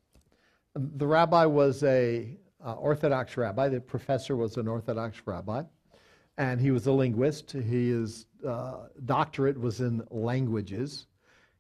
[0.76, 3.70] the rabbi was a uh, Orthodox rabbi.
[3.70, 5.64] The professor was an Orthodox rabbi,
[6.38, 7.52] and he was a linguist.
[7.52, 11.08] His uh, doctorate was in languages.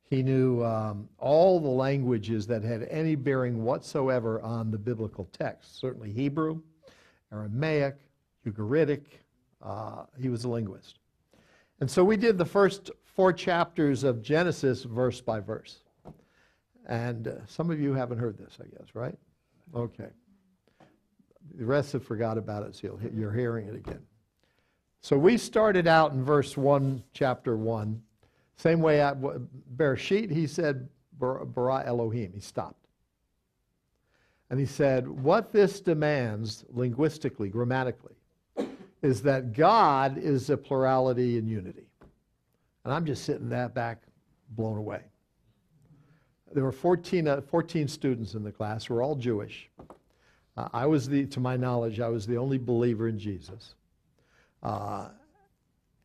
[0.09, 5.79] He knew um, all the languages that had any bearing whatsoever on the biblical text,
[5.79, 6.61] certainly Hebrew,
[7.31, 7.95] Aramaic,
[8.45, 9.05] Ugaritic.
[9.61, 10.99] Uh, he was a linguist.
[11.79, 15.79] And so we did the first four chapters of Genesis verse by verse.
[16.85, 19.17] And uh, some of you haven't heard this, I guess, right?
[19.73, 20.09] Okay.
[21.55, 24.01] The rest have forgot about it, so you're hearing it again.
[25.01, 28.01] So we started out in verse 1, chapter 1
[28.57, 29.17] same way at
[29.75, 30.87] Bereshit, he said,
[31.19, 32.31] Bara Elohim.
[32.33, 32.87] He stopped.
[34.49, 38.15] And he said, what this demands linguistically, grammatically,
[39.01, 41.87] is that God is a plurality and unity.
[42.83, 44.03] And I'm just sitting that back,
[44.51, 45.01] blown away.
[46.53, 49.69] There were 14, uh, 14 students in the class, were all Jewish.
[50.55, 53.75] Uh, I was the, to my knowledge, I was the only believer in Jesus.
[54.61, 55.09] Uh,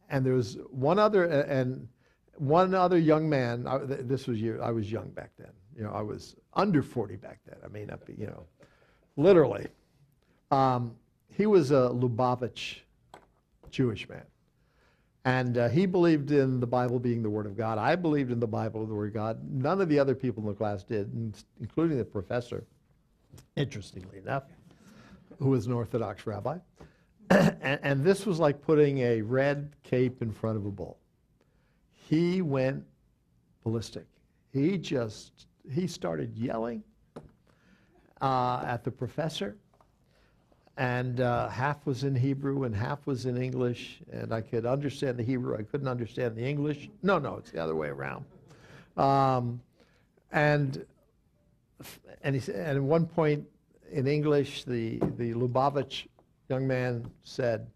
[0.09, 1.87] and there was one other, and
[2.37, 5.51] one other young man, I, this was year, I was young back then.
[5.76, 7.59] You know, I was under 40 back then.
[7.64, 8.45] I may not be, you know,
[9.16, 9.66] literally.
[10.51, 10.95] Um,
[11.31, 12.79] he was a Lubavitch
[13.70, 14.24] Jewish man.
[15.29, 17.76] And uh, he believed in the Bible being the Word of God.
[17.76, 19.39] I believed in the Bible, the Word of God.
[19.51, 22.64] None of the other people in the class did, including the professor,
[23.57, 24.45] interestingly enough,
[25.39, 26.59] who was an Orthodox rabbi.
[27.31, 30.99] and, and this was like putting a red cape in front of a bull
[32.09, 32.85] he went
[33.64, 34.07] ballistic.
[34.51, 36.83] He just, he started yelling
[38.22, 39.59] uh, at the professor.
[40.79, 44.01] And uh, half was in Hebrew and half was in English.
[44.12, 45.59] And I could understand the Hebrew.
[45.59, 46.89] I couldn't understand the English.
[47.03, 48.24] No, no, it's the other way around.
[48.97, 49.61] Um,
[50.31, 50.87] and
[52.22, 53.45] and, he, and at one point
[53.91, 56.07] in English, the, the Lubavitch
[56.49, 57.66] young man said,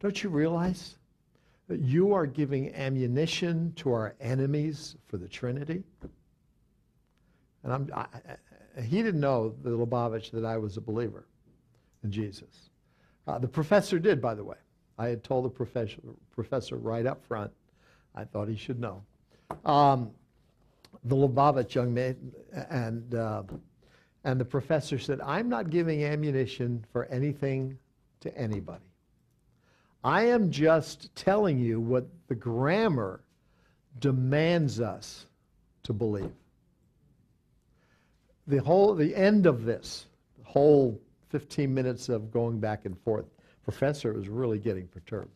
[0.00, 0.96] Don't you realize
[1.68, 5.84] that you are giving ammunition to our enemies for the Trinity?
[7.62, 8.06] And I'm, I,
[8.76, 11.24] I, he didn't know, the Lubavitch, that I was a believer
[12.08, 12.70] Jesus.
[13.26, 14.56] Uh, the professor did, by the way.
[14.98, 15.98] I had told the professor,
[16.30, 17.52] professor right up front.
[18.14, 19.02] I thought he should know.
[19.64, 20.10] Um,
[21.04, 22.16] the Lubavitch young man
[22.70, 23.42] and, uh,
[24.24, 27.78] and the professor said, I'm not giving ammunition for anything
[28.20, 28.84] to anybody.
[30.02, 33.20] I am just telling you what the grammar
[33.98, 35.26] demands us
[35.84, 36.32] to believe.
[38.46, 40.06] The whole, the end of this,
[40.38, 41.00] the whole
[41.30, 43.26] 15 minutes of going back and forth,
[43.62, 45.30] professor was really getting perturbed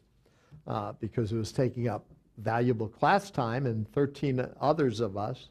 [0.66, 2.06] uh, because it was taking up
[2.38, 5.50] valuable class time, and 13 others of us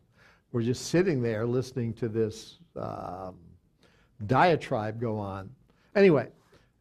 [0.51, 3.35] were just sitting there listening to this um,
[4.25, 5.49] diatribe go on.
[5.95, 6.27] Anyway,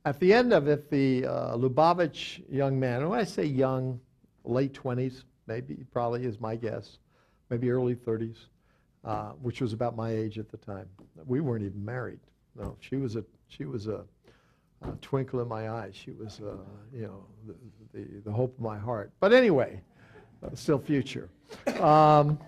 [0.04, 4.00] at the end of it, the uh, Lubavitch young man, when I say young,
[4.44, 6.98] late 20s, maybe, probably is my guess,
[7.50, 8.36] maybe early 30s,
[9.04, 10.86] uh, which was about my age at the time.
[11.26, 12.20] We weren't even married.
[12.56, 14.04] No, she was a she was a,
[14.82, 15.90] a twinkle in my eye.
[15.92, 16.56] She was, uh,
[16.94, 17.54] you know, the,
[17.92, 19.12] the, the hope of my heart.
[19.20, 19.82] But anyway,
[20.54, 21.28] still future.
[21.80, 22.38] Um,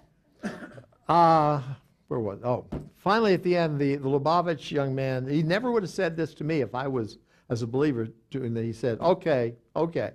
[1.08, 1.60] uh,
[2.08, 2.38] where was?
[2.44, 5.26] Oh, finally at the end, the, the Lubavitch young man.
[5.26, 7.18] He never would have said this to me if I was
[7.50, 8.64] as a believer doing that.
[8.64, 10.12] He said, "Okay, okay."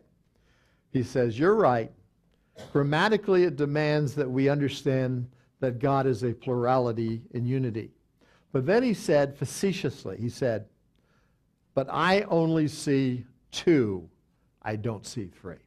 [0.92, 1.92] He says, "You're right.
[2.72, 5.30] Grammatically, it demands that we understand
[5.60, 7.92] that God is a plurality in unity."
[8.52, 10.66] But then he said facetiously, he said,
[11.78, 14.10] "But I only see two.
[14.64, 15.62] I don't see three.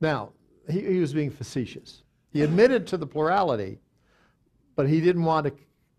[0.00, 0.32] Now,
[0.68, 2.02] he, he was being facetious.
[2.32, 3.78] He admitted to the plurality,
[4.74, 5.52] but he didn't want to,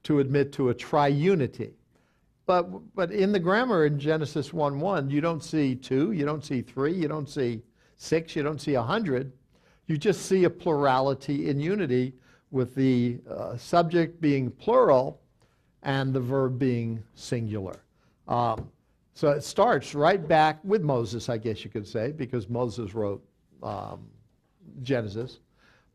[0.04, 1.72] to admit to a triunity.
[2.46, 6.44] But, but in the grammar in Genesis 1 1, you don't see two, you don't
[6.44, 7.62] see three, you don't see
[7.96, 9.32] six, you don't see a hundred.
[9.88, 12.16] You just see a plurality in unity
[12.52, 15.22] with the uh, subject being plural
[15.82, 17.85] and the verb being singular.
[18.28, 18.70] Um,
[19.14, 23.24] so it starts right back with Moses, I guess you could say, because Moses wrote
[23.64, 24.08] um,
[24.82, 25.40] Genesis.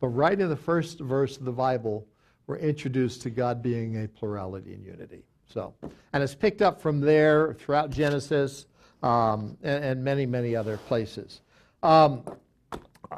[0.01, 2.07] But right in the first verse of the Bible,
[2.47, 5.23] we're introduced to God being a plurality and unity.
[5.47, 5.75] So,
[6.13, 8.67] and it's picked up from there throughout Genesis
[9.03, 11.43] um, and, and, many, many other places.
[11.83, 12.23] Um,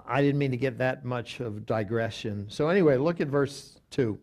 [0.06, 2.46] I didn't mean to get that much of digression.
[2.48, 4.18] So anyway, look at verse two.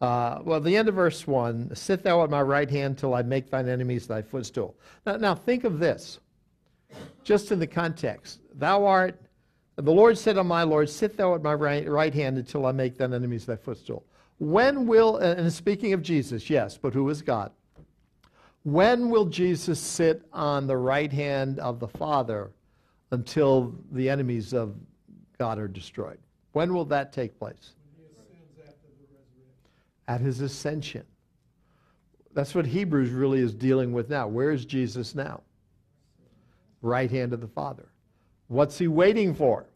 [0.00, 3.22] Uh, well, the end of verse one: "Sit thou at my right hand till I
[3.22, 6.20] make thine enemies thy footstool." Now, now think of this,
[7.24, 9.20] just in the context: "Thou art."
[9.76, 12.72] The Lord said on my Lord, Sit thou at my right, right hand until I
[12.72, 14.04] make thine enemies thy footstool.
[14.38, 17.52] When will, and speaking of Jesus, yes, but who is God?
[18.64, 22.50] When will Jesus sit on the right hand of the Father
[23.12, 24.74] until the enemies of
[25.38, 26.18] God are destroyed?
[26.52, 27.74] When will that take place?
[30.08, 31.04] At his ascension.
[32.34, 34.26] That's what Hebrews really is dealing with now.
[34.26, 35.42] Where is Jesus now?
[36.82, 37.88] Right hand of the Father.
[38.48, 39.66] What's he waiting for?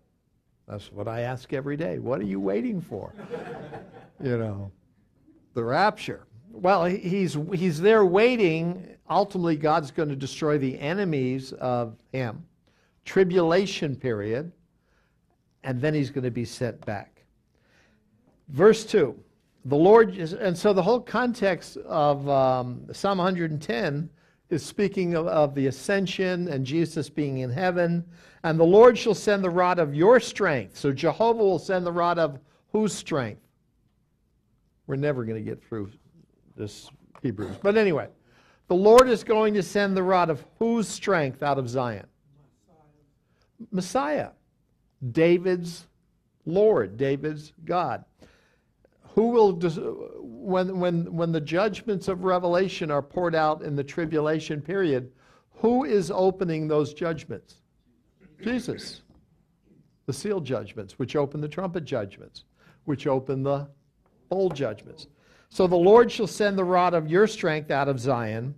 [0.67, 1.99] That's what I ask every day.
[1.99, 3.13] What are you waiting for?
[4.23, 4.71] you know,
[5.55, 6.27] the rapture.
[6.51, 8.97] Well, he's, he's there waiting.
[9.11, 12.45] Ultimately, God's going to destroy the enemies of him.
[13.05, 14.53] Tribulation period.
[15.65, 17.23] And then he's going to be sent back.
[18.49, 19.19] Verse 2.
[19.65, 24.11] The Lord, is, and so the whole context of um, Psalm 110
[24.51, 28.05] is speaking of, of the ascension and Jesus being in heaven.
[28.45, 30.77] And the Lord shall send the rod of your strength.
[30.77, 32.41] So Jehovah will send the rod of
[32.73, 33.41] whose strength?
[34.87, 35.91] We're never going to get through
[36.57, 36.91] this
[37.23, 37.57] Hebrews.
[37.63, 38.09] But anyway,
[38.67, 42.07] the Lord is going to send the rod of whose strength out of Zion?
[43.71, 44.31] Messiah.
[45.13, 45.87] David's
[46.45, 48.05] Lord, David's God.
[49.15, 49.53] Who will,
[50.21, 55.13] when, when, when the judgments of Revelation are poured out in the tribulation period,
[55.57, 57.57] who is opening those judgments?
[58.43, 59.03] Jesus.
[60.07, 62.45] The seal judgments, which open the trumpet judgments,
[62.85, 63.69] which open the
[64.29, 65.07] bowl judgments.
[65.51, 68.55] So the Lord shall send the rod of your strength out of Zion.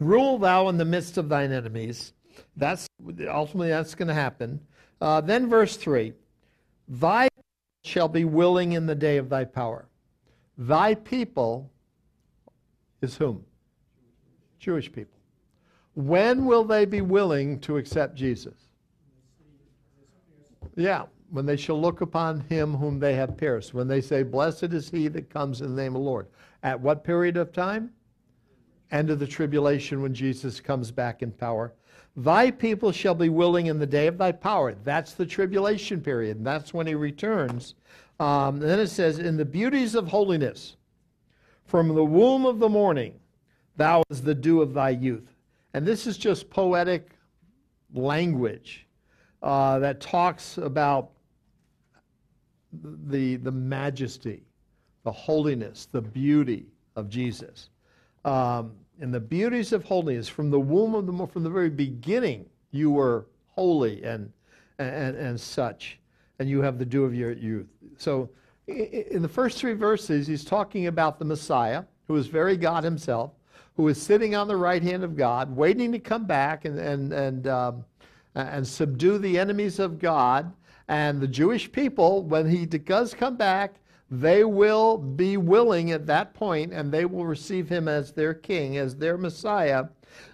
[0.00, 2.14] Rule thou in the midst of thine enemies.
[2.56, 2.86] That's
[3.28, 4.60] ultimately that's going to happen.
[5.00, 6.14] Uh, then verse three,
[6.88, 7.28] thy
[7.82, 9.88] shall be willing in the day of thy power.
[10.56, 11.70] Thy people
[13.00, 13.44] is whom?
[14.58, 15.18] Jewish people.
[15.94, 18.54] When will they be willing to accept Jesus?
[20.76, 23.74] Yeah, when they shall look upon him whom they have pierced.
[23.74, 26.28] When they say, Blessed is he that comes in the name of the Lord.
[26.62, 27.90] At what period of time?
[28.90, 31.72] End of the tribulation when Jesus comes back in power.
[32.16, 34.74] Thy people shall be willing in the day of thy power.
[34.84, 36.36] That's the tribulation period.
[36.36, 37.74] And that's when he returns.
[38.20, 40.76] Um, then it says, In the beauties of holiness,
[41.64, 43.14] from the womb of the morning,
[43.76, 45.34] thou is the dew of thy youth.
[45.72, 47.12] And this is just poetic
[47.94, 48.86] language
[49.42, 51.12] uh, that talks about
[53.08, 54.42] the, the majesty,
[55.04, 57.70] the holiness, the beauty of Jesus.
[58.24, 60.28] um, in the beauties of holiness.
[60.28, 64.32] From the womb of the from the very beginning, you were holy and
[64.78, 65.98] and and such,
[66.38, 67.66] and you have the dew of your youth.
[67.96, 68.30] So,
[68.66, 73.32] in the first three verses, he's talking about the Messiah, who is very God Himself,
[73.76, 77.12] who is sitting on the right hand of God, waiting to come back and and
[77.12, 77.84] and um,
[78.34, 80.52] and subdue the enemies of God.
[80.88, 83.76] And the Jewish people, when he does come back,
[84.12, 88.76] they will be willing at that point and they will receive him as their king,
[88.76, 89.86] as their Messiah.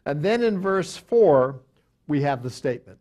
[0.05, 1.61] And then in verse 4,
[2.09, 2.99] we have the statement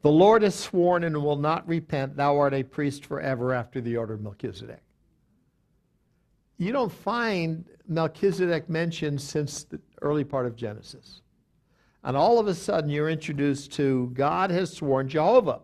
[0.00, 3.94] The Lord has sworn and will not repent, thou art a priest forever after the
[3.98, 4.80] order of Melchizedek.
[6.56, 11.20] You don't find Melchizedek mentioned since the early part of Genesis.
[12.04, 15.60] And all of a sudden, you're introduced to God has sworn, Jehovah,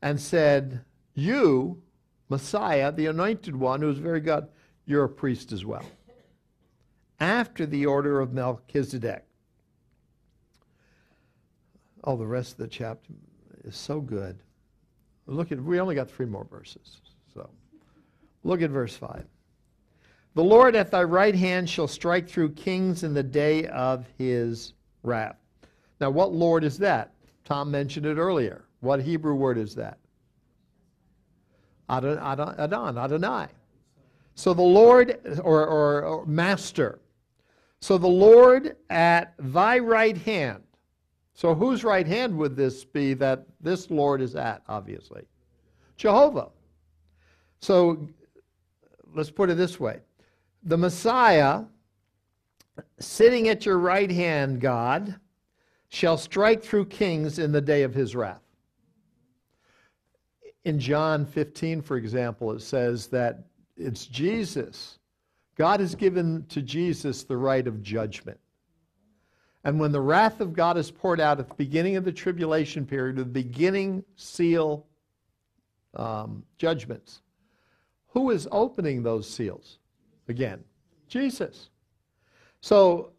[0.00, 0.80] and said,
[1.12, 1.82] You,
[2.28, 4.48] Messiah, the anointed one, who is very God,
[4.86, 5.84] you're a priest as well.
[7.20, 9.24] After the order of Melchizedek.
[12.02, 13.12] Oh, the rest of the chapter
[13.64, 14.38] is so good.
[15.26, 17.00] Look at, we only got three more verses.
[17.32, 17.48] So
[18.42, 19.24] look at verse 5.
[20.34, 24.74] The Lord at thy right hand shall strike through kings in the day of his
[25.02, 25.36] wrath.
[26.00, 27.14] Now, what Lord is that?
[27.44, 28.64] Tom mentioned it earlier.
[28.80, 29.98] What Hebrew word is that?
[31.88, 33.48] Adon, Adon, Adon Adonai.
[34.34, 37.00] So the Lord, or, or, or Master.
[37.80, 40.62] So the Lord at thy right hand.
[41.34, 45.22] So whose right hand would this be that this Lord is at, obviously?
[45.96, 46.48] Jehovah.
[47.60, 48.08] So
[49.14, 50.00] let's put it this way
[50.62, 51.64] the Messiah
[52.98, 55.16] sitting at your right hand, God,
[55.88, 58.43] shall strike through kings in the day of his wrath.
[60.64, 63.44] In John 15, for example, it says that
[63.76, 64.98] it's Jesus.
[65.56, 68.38] God has given to Jesus the right of judgment.
[69.64, 72.84] And when the wrath of God is poured out at the beginning of the tribulation
[72.84, 74.86] period, the beginning seal
[75.94, 77.22] um, judgments,
[78.08, 79.78] who is opening those seals?
[80.28, 80.62] Again,
[81.08, 81.70] Jesus.
[82.60, 83.12] So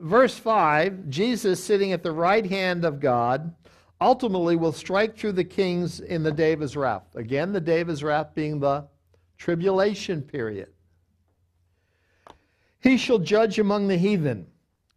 [0.00, 3.54] verse 5 Jesus sitting at the right hand of God
[4.00, 7.14] ultimately will strike through the kings in the day of his wrath.
[7.14, 8.86] Again, the day of his wrath being the
[9.36, 10.68] tribulation period.
[12.80, 14.46] He shall judge among the heathen.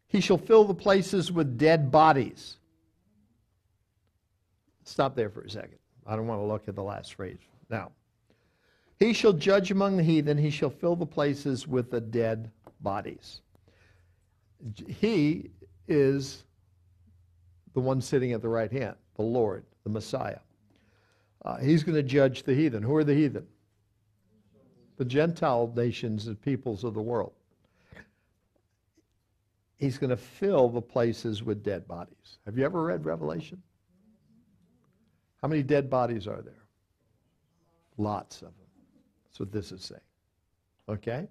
[0.07, 2.57] He shall fill the places with dead bodies.
[4.83, 5.79] Stop there for a second.
[6.05, 7.39] I don't want to look at the last phrase.
[7.69, 7.91] Now,
[8.99, 10.37] he shall judge among the heathen.
[10.37, 13.41] He shall fill the places with the dead bodies.
[14.87, 15.49] He
[15.87, 16.43] is
[17.73, 20.39] the one sitting at the right hand, the Lord, the Messiah.
[21.43, 22.83] Uh, he's going to judge the heathen.
[22.83, 23.47] Who are the heathen?
[24.97, 27.33] The Gentile nations and peoples of the world.
[29.77, 32.37] He's going to fill the places with dead bodies.
[32.45, 33.61] Have you ever read Revelation?
[35.41, 36.53] How many dead bodies are there?
[37.97, 38.67] Lots of them.
[39.25, 40.01] That's what this is saying.
[40.87, 41.27] Okay?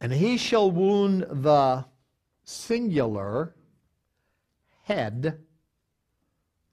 [0.00, 1.84] And he shall wound the
[2.44, 3.54] singular
[4.82, 5.38] head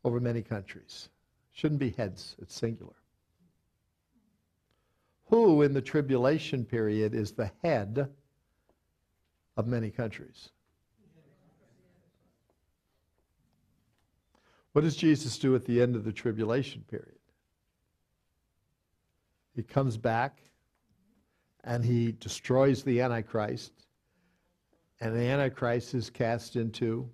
[0.03, 1.09] over many countries.
[1.51, 2.95] Shouldn't be heads, it's singular.
[5.29, 8.09] Who in the tribulation period is the head
[9.57, 10.49] of many countries?
[14.73, 17.17] What does Jesus do at the end of the tribulation period?
[19.55, 20.41] He comes back
[21.65, 23.73] and he destroys the Antichrist,
[25.01, 27.09] and the Antichrist is cast into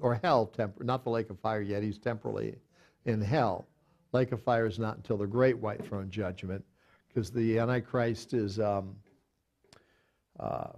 [0.00, 1.82] or hell, tempor- not the lake of fire yet.
[1.82, 2.56] He's temporally
[3.04, 3.66] in hell.
[4.12, 6.64] Lake of fire is not until the great white throne judgment,
[7.08, 8.96] because the Antichrist is um,
[10.38, 10.70] uh,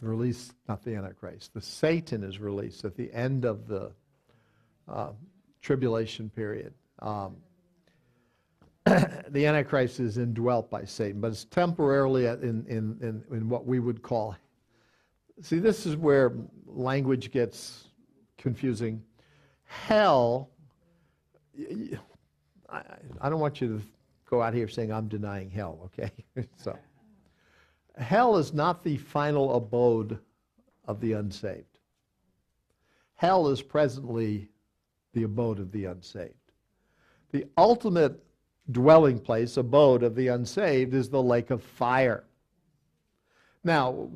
[0.00, 0.54] released.
[0.68, 1.54] Not the Antichrist.
[1.54, 3.92] The Satan is released at the end of the
[4.88, 5.12] uh,
[5.60, 6.74] tribulation period.
[6.98, 7.36] Um,
[8.84, 13.78] the Antichrist is indwelt by Satan, but it's temporarily in, in, in, in what we
[13.78, 14.36] would call.
[15.40, 16.32] See, this is where
[16.66, 17.88] language gets
[18.38, 19.02] confusing.
[19.64, 20.50] Hell,
[22.68, 22.82] I,
[23.20, 23.82] I don't want you to
[24.28, 26.10] go out here saying I'm denying hell, okay?
[26.56, 26.76] so,
[27.96, 30.18] hell is not the final abode
[30.86, 31.78] of the unsaved.
[33.14, 34.48] Hell is presently
[35.12, 36.34] the abode of the unsaved.
[37.30, 38.22] The ultimate
[38.70, 42.24] dwelling place, abode of the unsaved, is the lake of fire.
[43.64, 44.08] Now,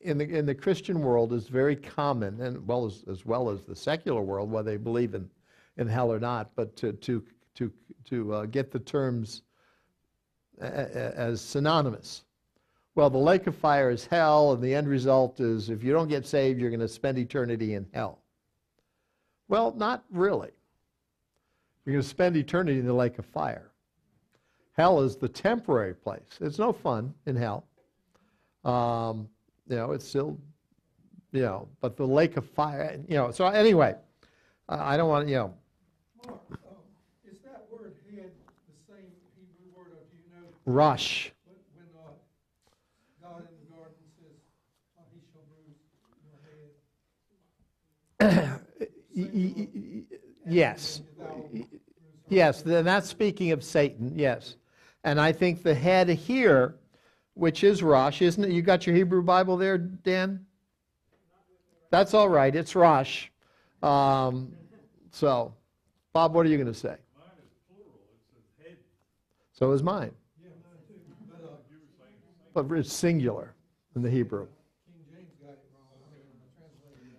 [0.00, 3.62] in the, in the Christian world, it's very common, and well as, as well as
[3.62, 5.28] the secular world, whether they believe in
[5.76, 7.22] in hell or not, but to, to,
[7.54, 7.72] to,
[8.04, 9.42] to uh, get the terms
[10.60, 12.24] a- a- as synonymous.
[12.94, 16.08] Well, the lake of fire is hell, and the end result is if you don't
[16.08, 18.20] get saved, you're going to spend eternity in hell.
[19.48, 20.50] Well, not really.
[21.84, 23.70] You're going to spend eternity in the lake of fire.
[24.72, 26.38] Hell is the temporary place.
[26.40, 27.66] It's no fun in hell.
[28.64, 29.28] Um,
[29.68, 30.38] you know, it's still,
[31.32, 33.30] you know, but the lake of fire, you know.
[33.30, 33.94] So anyway,
[34.68, 35.54] I I don't want, you know,
[36.26, 36.58] Mark, um,
[37.30, 38.32] is that word head
[38.66, 41.30] the same Hebrew word, or do you know Rosh.
[41.44, 42.12] when, when, uh,
[43.22, 44.38] God in the garden says,
[45.12, 45.78] he shall bruise
[46.24, 46.38] your
[48.40, 48.60] head?
[50.46, 51.02] Yes.
[52.28, 54.56] Yes, then that's speaking of Satan, yes.
[55.04, 56.76] And I think the head here,
[57.34, 58.50] which is Rosh, isn't it?
[58.50, 60.46] You got your Hebrew Bible there, Dan?
[61.90, 63.28] That's all right, it's Rosh.
[63.82, 64.52] Um,
[65.10, 65.54] so,
[66.12, 66.96] Bob, what are you going to say?
[69.52, 70.10] So is mine,
[72.52, 73.54] but, it's singular
[73.94, 74.48] in the Hebrew.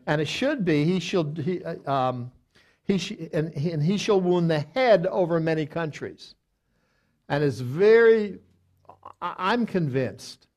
[0.08, 2.32] And it should be, he shall, he, uh, um,
[2.86, 6.36] he sh- and, he, and he shall wound the head over many countries.
[7.28, 8.40] And it's very,
[9.22, 10.48] I- I'm convinced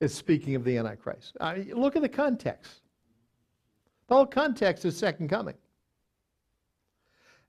[0.00, 1.36] it's speaking of the Antichrist.
[1.40, 2.82] I look at the context.
[4.08, 5.54] The whole context is second coming.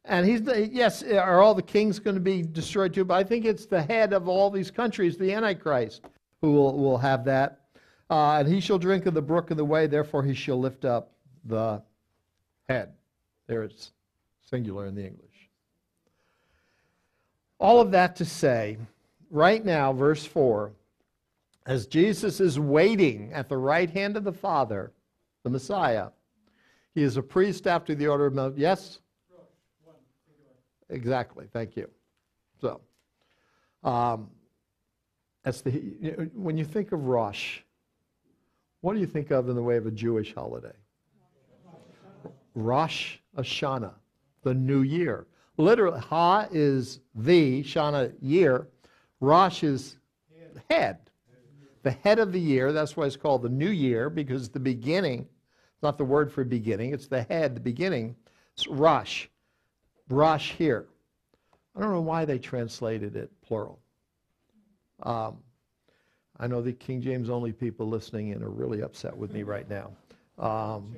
[0.06, 3.06] And he's, yes, are all the kings going to be destroyed too?
[3.06, 6.06] But I think it's the head of all these countries, the Antichrist,
[6.42, 7.62] who will, will have that.
[8.10, 10.84] Uh, and he shall drink of the brook of the way, therefore he shall lift
[10.84, 11.12] up
[11.46, 11.82] the
[12.68, 12.94] head.
[13.48, 13.92] There it's
[14.50, 15.50] singular in the English.
[17.60, 18.78] All of that to say,
[19.30, 20.72] right now, verse 4,
[21.66, 24.92] as Jesus is waiting at the right hand of the Father,
[25.44, 26.10] the Messiah,
[26.96, 28.62] he is a priest after the order of Melchizedek.
[28.62, 29.00] Yes?
[30.90, 31.46] Exactly.
[31.54, 31.90] Thank you.
[32.60, 32.82] So,
[33.84, 34.30] um,
[35.44, 35.72] that's the
[36.34, 37.60] when you think of Rosh,
[38.82, 40.76] what do you think of in the way of a Jewish holiday?
[42.56, 43.94] Rosh Hashanah,
[44.44, 45.28] the new year.
[45.58, 48.68] Literally, Ha is the Shana year.
[49.20, 49.98] Rosh is
[50.70, 50.98] head,
[51.84, 52.72] the head of the year.
[52.72, 55.28] That's why it's called the new year because the beginning.
[55.74, 56.94] It's not the word for beginning.
[56.94, 58.16] It's the head, the beginning.
[58.54, 59.28] It's Rosh.
[60.10, 60.88] Rosh here.
[61.76, 63.80] I don't know why they translated it plural.
[65.04, 65.38] Um,
[66.40, 69.70] I know the King James only people listening in are really upset with me right
[69.70, 69.92] now.
[70.38, 70.96] Um,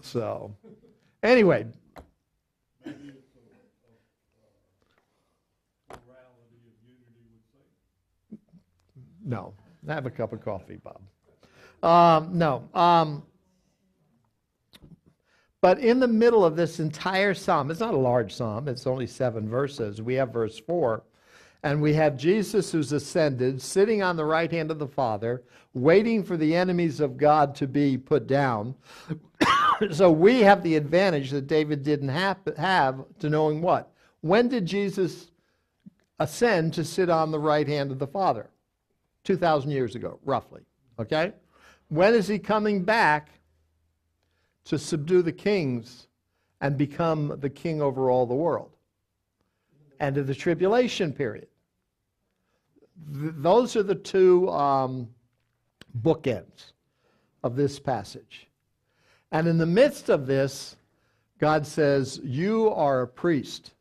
[0.00, 0.54] so,
[1.22, 1.66] anyway,
[2.84, 3.38] Maybe it's a,
[5.92, 7.62] a, a plurality of unity would say.
[9.24, 9.54] No.
[9.88, 11.00] Have a cup of coffee, Bob.
[11.82, 12.68] Um, no.
[12.74, 13.24] Um,
[15.60, 19.06] but in the middle of this entire psalm, it's not a large psalm, it's only
[19.06, 20.02] seven verses.
[20.02, 21.02] We have verse 4.
[21.64, 25.44] And we have Jesus who's ascended, sitting on the right hand of the Father,
[25.74, 28.74] waiting for the enemies of God to be put down.
[29.92, 33.92] so we have the advantage that David didn't have, have to knowing what?
[34.22, 35.30] When did Jesus
[36.18, 38.50] ascend to sit on the right hand of the Father?
[39.24, 40.62] 2,000 years ago, roughly.
[40.98, 41.32] Okay?
[41.88, 43.30] When is he coming back
[44.64, 46.06] to subdue the kings
[46.60, 48.70] and become the king over all the world?
[50.00, 51.48] End of the tribulation period.
[53.12, 55.08] Th- those are the two um,
[56.00, 56.72] bookends
[57.42, 58.48] of this passage.
[59.30, 60.76] And in the midst of this,
[61.38, 63.72] God says, You are a priest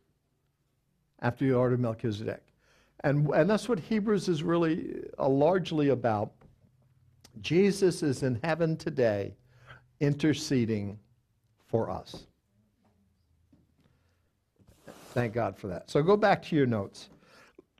[1.20, 2.42] after the order of Melchizedek.
[3.04, 6.32] And, and that's what Hebrews is really uh, largely about.
[7.42, 9.36] Jesus is in heaven today
[10.00, 11.00] interceding
[11.68, 12.26] for us.
[15.14, 15.90] Thank God for that.
[15.90, 17.10] So go back to your notes.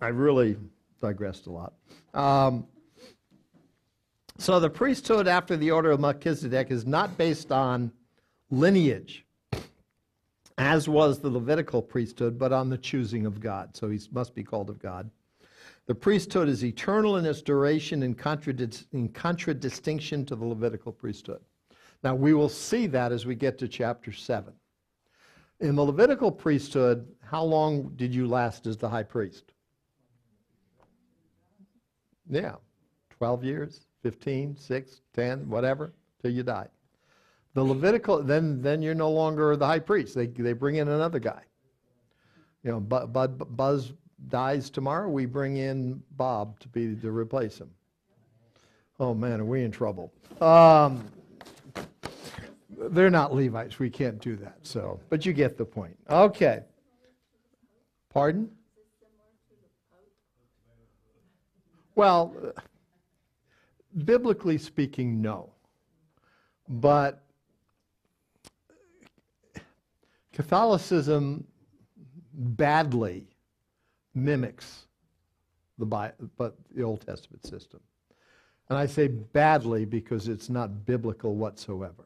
[0.00, 0.56] I really
[1.00, 1.72] digressed a lot.
[2.14, 2.66] Um,
[4.38, 7.92] so the priesthood after the order of Melchizedek is not based on
[8.50, 9.24] lineage,
[10.60, 13.74] as was the Levitical priesthood, but on the choosing of God.
[13.74, 15.10] So he must be called of God.
[15.86, 18.14] The priesthood is eternal in its duration in,
[18.92, 21.40] in contradistinction to the Levitical priesthood.
[22.04, 24.52] Now, we will see that as we get to chapter 7.
[25.60, 29.54] In the Levitical priesthood, how long did you last as the high priest?
[32.28, 32.56] Yeah,
[33.16, 36.68] 12 years, 15, 6, 10, whatever, till you died.
[37.54, 40.14] The Levitical, then, then you're no longer the high priest.
[40.14, 41.42] They, they bring in another guy.
[42.62, 43.92] You know, Bud, Bud, Buzz
[44.28, 47.70] dies tomorrow, we bring in Bob to be to replace him.
[48.98, 50.12] Oh man, are we in trouble?
[50.40, 51.06] Um,
[52.90, 53.78] they're not Levites.
[53.78, 54.58] We can't do that.
[54.62, 55.96] So, but you get the point.
[56.10, 56.60] Okay.
[58.10, 58.50] Pardon?
[61.94, 62.34] Well,
[64.04, 65.50] biblically speaking, no.
[66.68, 67.22] But
[70.32, 71.46] Catholicism
[72.32, 73.26] badly
[74.14, 74.86] mimics
[75.78, 75.86] the,
[76.36, 77.80] but the Old Testament system.
[78.68, 82.04] And I say badly because it's not biblical whatsoever.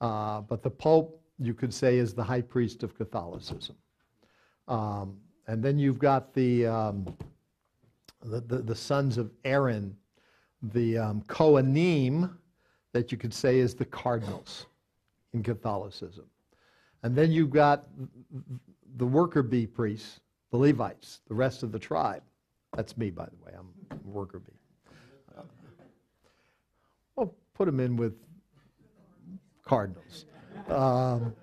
[0.00, 3.76] Uh, but the Pope, you could say, is the high priest of Catholicism.
[4.68, 5.16] Um,
[5.48, 7.16] and then you've got the, um,
[8.22, 9.96] the, the, the, sons of Aaron,
[10.62, 12.30] the um, Kohanim,
[12.92, 14.66] that you could say is the cardinals
[15.32, 16.24] in Catholicism.
[17.02, 17.86] And then you've got
[18.96, 22.22] the worker bee priests, the Levites, the rest of the tribe.
[22.76, 23.52] That's me, by the way.
[23.58, 24.52] I'm a worker bee.
[25.36, 25.42] Uh,
[27.16, 28.14] well, put them in with
[29.64, 30.26] cardinals.
[30.68, 31.34] Um,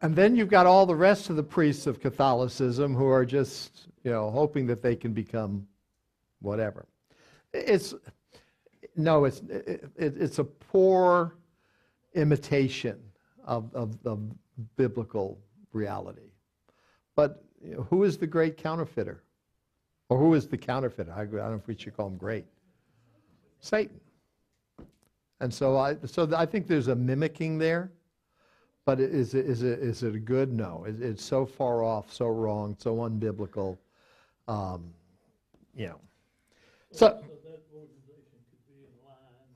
[0.00, 3.88] and then you've got all the rest of the priests of Catholicism who are just,
[4.04, 5.66] you know, hoping that they can become
[6.40, 6.86] whatever.
[7.52, 7.94] It's
[8.96, 11.36] no, it's it, it's a poor
[12.14, 13.00] imitation
[13.44, 14.20] of, of, of
[14.76, 15.38] biblical
[15.72, 16.30] reality.
[17.14, 19.22] But you know, who is the great counterfeiter?
[20.08, 21.12] Or who is the counterfeiter?
[21.12, 22.44] I, I don't know if we should call him great.
[23.60, 24.00] Satan.
[25.40, 27.90] And so I, so I think there's a mimicking there.
[28.84, 30.52] But is it, is it, is it a good?
[30.52, 30.84] No.
[30.88, 33.78] It's so far off, so wrong, so unbiblical.
[34.48, 34.92] Um,
[35.74, 36.00] you know.
[36.90, 37.06] So, so
[37.46, 39.48] that organization could be in line,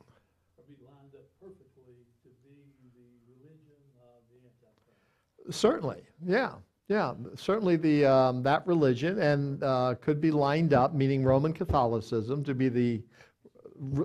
[0.57, 2.55] or be lined up perfectly to be
[2.95, 5.36] the religion of the Antichrist.
[5.51, 6.53] Certainly, yeah.
[6.89, 12.45] Yeah, certainly the, um, that religion and uh, could be lined up, meaning Roman Catholicism,
[12.45, 13.03] to be the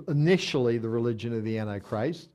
[0.07, 2.29] initially the religion of the Antichrist.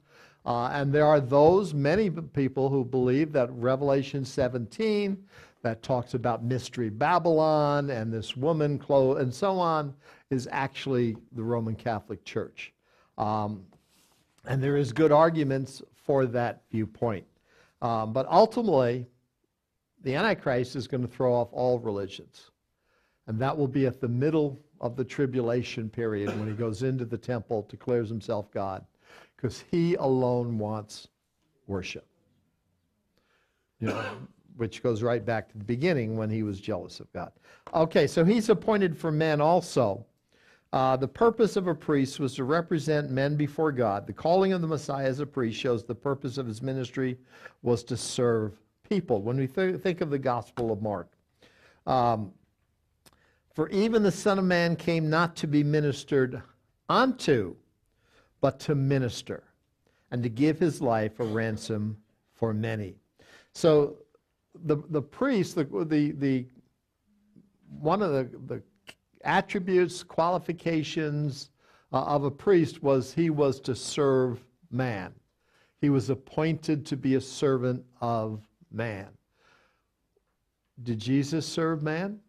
[0.45, 5.19] Uh, and there are those, many people, who believe that Revelation 17,
[5.63, 9.93] that talks about Mystery Babylon and this woman, Chloe, and so on,
[10.31, 12.73] is actually the Roman Catholic Church.
[13.19, 13.65] Um,
[14.45, 17.27] and there is good arguments for that viewpoint.
[17.83, 19.07] Um, but ultimately,
[20.03, 22.51] the Antichrist is going to throw off all religions.
[23.27, 27.05] And that will be at the middle of the tribulation period when he goes into
[27.05, 28.85] the temple, declares himself God
[29.37, 31.09] because he alone wants
[31.67, 32.07] worship.
[33.81, 34.05] You know,
[34.57, 37.33] which goes right back to the beginning when he was jealous of God.
[37.75, 40.05] Okay, so he's appointed for men also.
[40.73, 44.07] Uh, the purpose of a priest was to represent men before God.
[44.07, 47.17] The calling of the Messiah as a priest shows the purpose of his ministry
[47.63, 48.59] was to serve
[48.89, 49.23] people.
[49.23, 51.13] When we th- think of the Gospel of Mark,
[51.87, 52.33] um,
[53.55, 56.43] for even the Son of Man came not to be ministered
[56.89, 57.55] unto,
[58.41, 59.45] but to minister
[60.11, 61.97] and to give his life a ransom
[62.35, 62.97] for many.
[63.53, 63.97] So
[64.65, 66.47] the, the priest, the, the, the,
[67.81, 68.63] one of the, the
[69.27, 71.51] attributes, qualifications
[71.93, 75.15] uh, of a priest was he was to serve man.
[75.81, 78.41] He was appointed to be a servant of
[78.73, 79.09] man.
[80.83, 82.21] Did Jesus serve man?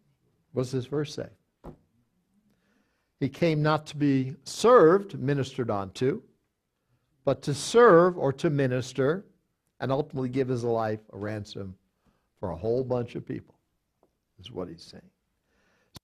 [0.52, 1.28] What does this verse say?
[3.20, 6.22] He came not to be served, ministered unto,
[7.24, 9.24] but to serve or to minister
[9.80, 11.74] and ultimately give his life a ransom
[12.38, 13.56] for a whole bunch of people,
[14.38, 15.02] is what he's saying.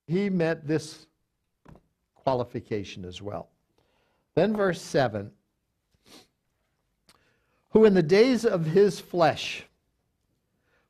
[0.07, 1.07] He met this
[2.15, 3.49] qualification as well.
[4.35, 5.31] Then, verse 7
[7.75, 9.67] who in the days of his flesh,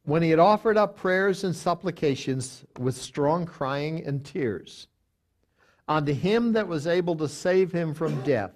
[0.05, 4.87] when he had offered up prayers and supplications with strong crying and tears,
[5.89, 8.53] unto him that was able to save him from death,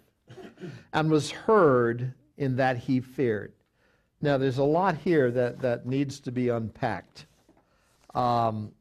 [0.92, 3.54] and was heard in that he feared.
[4.20, 7.24] Now, there's a lot here that, that needs to be unpacked
[8.14, 8.72] um,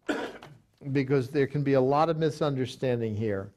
[0.93, 3.51] because there can be a lot of misunderstanding here.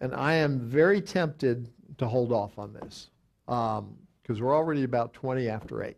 [0.00, 1.68] And I am very tempted
[1.98, 3.10] to hold off on this
[3.46, 5.96] because um, we're already about 20 after 8.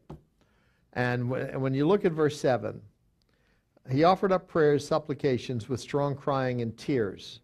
[0.95, 2.81] And when, when you look at verse 7,
[3.91, 7.41] he offered up prayers, supplications with strong crying and tears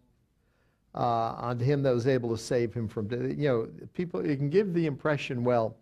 [0.95, 3.21] uh, unto him that was able to save him from death.
[3.21, 5.77] You know, people, you can give the impression, well,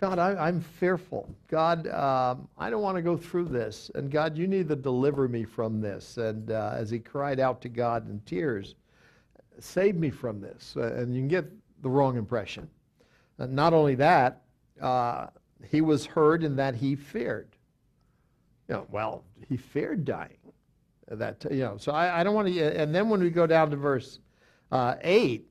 [0.00, 1.34] God, I, am fearful.
[1.48, 3.90] God, um, I don't want to go through this.
[3.94, 6.18] And God, you need to deliver me from this.
[6.18, 8.74] And uh, as he cried out to God in tears,
[9.58, 10.74] save me from this.
[10.76, 11.50] Uh, and you can get
[11.82, 12.68] the wrong impression.
[13.38, 14.42] Uh, not only that,
[14.82, 15.28] uh,
[15.66, 17.48] he was heard in that he feared.
[18.68, 20.36] You know, well, he feared dying
[21.08, 23.70] that you know so i, I don't want to and then when we go down
[23.70, 24.18] to verse
[24.72, 25.48] uh, 8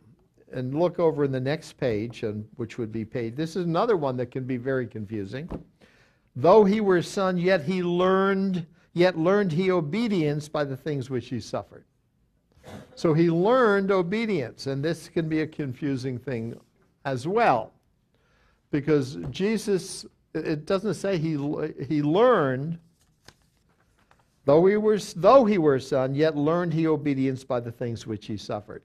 [0.51, 3.35] and look over in the next page, and which would be page.
[3.35, 5.49] This is another one that can be very confusing.
[6.35, 11.09] Though he were a son, yet he learned, yet learned he obedience by the things
[11.09, 11.85] which he suffered.
[12.95, 16.59] So he learned obedience, and this can be a confusing thing
[17.05, 17.71] as well.
[18.71, 21.37] Because Jesus, it doesn't say he,
[21.87, 22.79] he learned,
[24.45, 28.05] though he, were, though he were a son, yet learned he obedience by the things
[28.05, 28.83] which he suffered.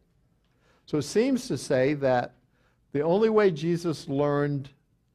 [0.90, 2.34] So it seems to say that
[2.90, 4.70] the only way Jesus learned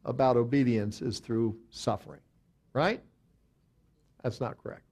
[0.05, 2.21] about obedience is through suffering,
[2.71, 3.01] right?
[4.23, 4.83] That's not correct.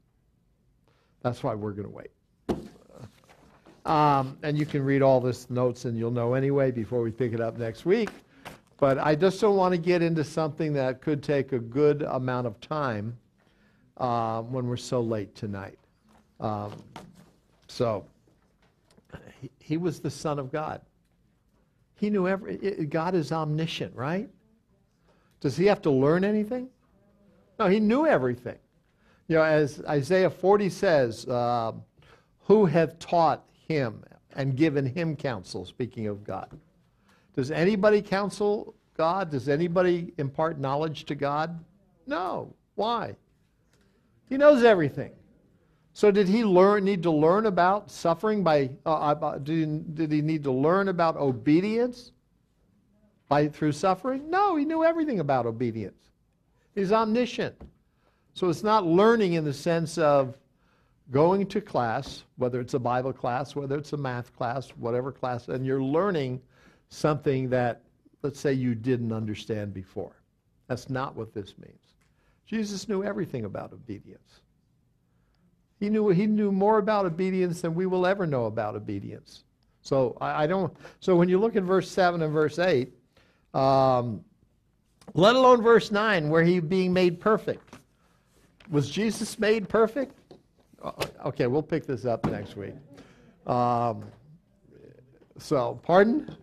[1.22, 2.12] That's why we're going to wait.
[3.86, 7.32] Um, and you can read all this notes and you'll know anyway before we pick
[7.32, 8.10] it up next week.
[8.78, 12.46] But I just don't want to get into something that could take a good amount
[12.46, 13.18] of time
[13.96, 15.80] uh, when we're so late tonight.
[16.42, 16.74] Um,
[17.70, 18.06] so,
[19.60, 20.82] he, was the Son of God.
[21.96, 24.30] He knew every, it, God is omniscient, right?
[25.40, 26.70] Does he have to learn anything?
[27.60, 28.58] No, he knew everything.
[29.28, 31.74] You know, as Isaiah 40 says, uh,
[32.46, 34.04] who hath taught him
[34.36, 36.50] and given him counsel, speaking of God.
[37.36, 39.32] Does anybody counsel God?
[39.32, 41.64] Does anybody impart knowledge to God?
[42.06, 42.54] No.
[42.76, 43.16] Why?
[44.30, 45.12] He knows everything.
[45.94, 50.22] So did he learn need to learn about suffering by uh, did, he, did he
[50.22, 52.12] need to learn about obedience
[53.30, 54.30] by through suffering?
[54.30, 56.10] No, he knew everything about obedience.
[56.74, 57.56] He's omniscient.
[58.34, 60.36] So it's not learning in the sense of
[61.12, 65.48] going to class, whether it's a Bible class, whether it's a math class, whatever class,
[65.48, 66.42] and you're learning
[66.90, 67.84] something that,
[68.24, 70.16] let's say, you didn't understand before.
[70.68, 71.78] That's not what this means.
[72.48, 74.42] Jesus knew everything about obedience.
[75.80, 79.44] He knew, he knew more about obedience than we will ever know about obedience.
[79.82, 80.74] So I, I don't.
[81.00, 82.94] So when you look at verse seven and verse eight,
[83.54, 84.24] um,
[85.14, 87.76] let alone verse nine, where he being made perfect,
[88.70, 90.18] was Jesus made perfect?
[90.82, 90.92] Uh,
[91.26, 92.74] okay, we'll pick this up next week.
[93.46, 94.06] Um,
[95.38, 96.36] so, pardon?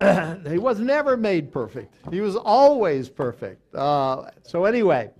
[0.48, 1.94] he was never made perfect.
[2.10, 3.74] He was always perfect.
[3.74, 5.10] Uh, so anyway,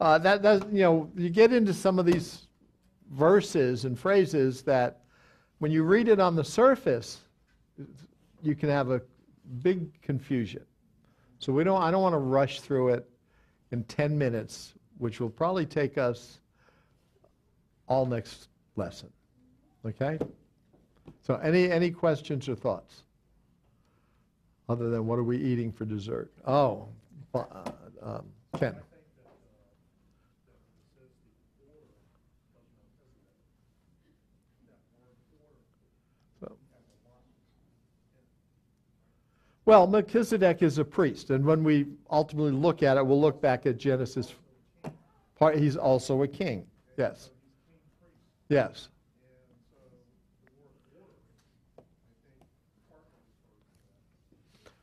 [0.00, 0.42] uh, that
[0.72, 2.46] you know you get into some of these
[3.10, 5.00] verses and phrases that
[5.58, 7.20] when you read it on the surface,
[8.42, 9.02] you can have a
[9.62, 10.64] big confusion.
[11.38, 11.82] So we don't.
[11.82, 13.08] I don't want to rush through it
[13.72, 16.40] in ten minutes, which will probably take us
[17.86, 19.10] all next lesson.
[19.84, 20.18] Okay?
[21.20, 23.02] So any any questions or thoughts?
[24.68, 26.30] Other than what are we eating for dessert?
[26.46, 26.88] Oh,
[27.34, 27.44] uh,
[28.02, 28.24] um,
[28.58, 28.76] Ken.
[39.70, 43.66] Well, Melchizedek is a priest, and when we ultimately look at it, we'll look back
[43.66, 44.34] at Genesis.
[45.54, 46.66] He's also a king.
[46.98, 47.30] Yes.
[48.48, 48.88] Yes.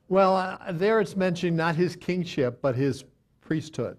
[0.08, 3.04] Well, uh, there it's mentioning not his kingship, but his
[3.42, 3.98] priesthood.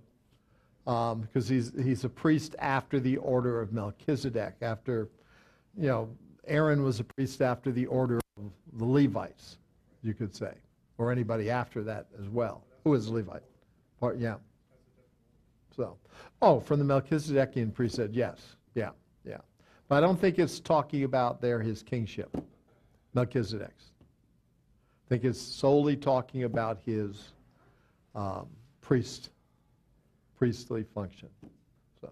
[0.86, 4.54] Um, because he's, he's a priest after the order of Melchizedek.
[4.62, 5.10] After,
[5.76, 6.08] you know,
[6.46, 9.58] Aaron was a priest after the order of the Levites,
[10.02, 10.54] you could say,
[10.98, 12.64] or anybody after that as well.
[12.84, 13.42] Who is Levite?
[14.00, 14.36] Part, yeah.
[15.74, 15.96] So,
[16.42, 18.90] oh, from the Melchizedekian priesthood, yes, yeah.
[19.24, 19.38] Yeah.
[19.88, 22.36] But I don't think it's talking about there his kingship,
[23.14, 23.92] Melchizedek's.
[25.06, 27.32] I think it's solely talking about his
[28.14, 28.48] um,
[28.80, 29.30] priest,
[30.36, 31.28] priestly function.
[32.00, 32.10] So,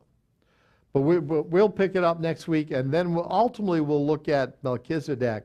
[0.93, 4.62] but we, will pick it up next week, and then we'll, ultimately we'll look at
[4.62, 5.45] Melchizedek.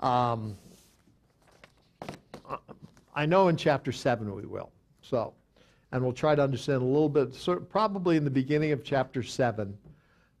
[0.00, 0.56] Um,
[3.14, 4.70] I know in chapter seven we will.
[5.02, 5.34] So,
[5.92, 7.36] and we'll try to understand a little bit.
[7.68, 9.76] Probably in the beginning of chapter seven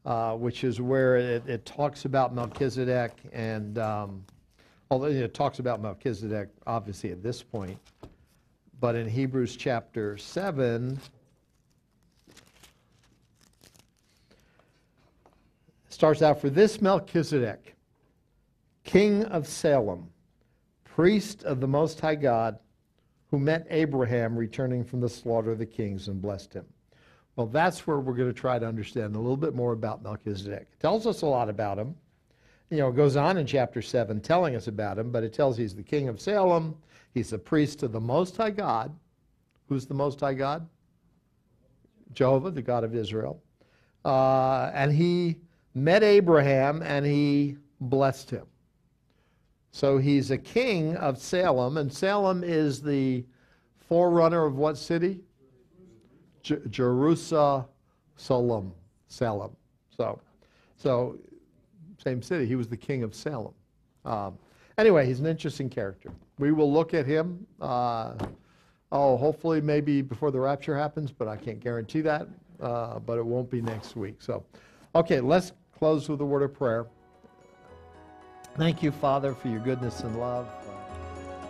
[0.04, 4.24] uh, which is where it, it, talks about Melchizedek, and um,
[4.90, 7.78] although it talks about Melchizedek obviously at this point,
[8.80, 11.00] but in Hebrews chapter 7,
[15.88, 17.74] starts out for this Melchizedek,
[18.82, 20.10] king of Salem,
[20.84, 22.58] priest of the Most High God,
[23.34, 26.64] who met Abraham returning from the slaughter of the kings and blessed him.
[27.34, 30.68] Well, that's where we're going to try to understand a little bit more about Melchizedek.
[30.72, 31.96] It tells us a lot about him.
[32.70, 35.56] You know, it goes on in chapter 7 telling us about him, but it tells
[35.56, 36.76] he's the king of Salem.
[37.12, 38.96] He's a priest of the Most High God.
[39.68, 40.68] Who's the Most High God?
[42.12, 43.42] Jehovah, the God of Israel.
[44.04, 45.40] Uh, and he
[45.74, 48.46] met Abraham and he blessed him.
[49.74, 53.24] So he's a king of Salem, and Salem is the
[53.88, 55.18] forerunner of what city?
[56.44, 57.64] J- Jerusalem.
[58.14, 58.72] Salem.
[59.90, 60.20] So,
[60.76, 61.18] so
[61.98, 62.46] same city.
[62.46, 63.52] He was the king of Salem.
[64.04, 64.38] Um,
[64.78, 66.12] anyway, he's an interesting character.
[66.38, 67.44] We will look at him.
[67.60, 68.14] Uh,
[68.92, 72.28] oh, hopefully, maybe before the rapture happens, but I can't guarantee that.
[72.60, 74.22] Uh, but it won't be next week.
[74.22, 74.44] So,
[74.94, 76.86] okay, let's close with a word of prayer.
[78.56, 80.46] Thank you, Father, for your goodness and love.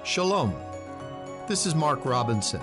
[0.04, 0.54] Shalom.
[1.46, 2.62] This is Mark Robinson,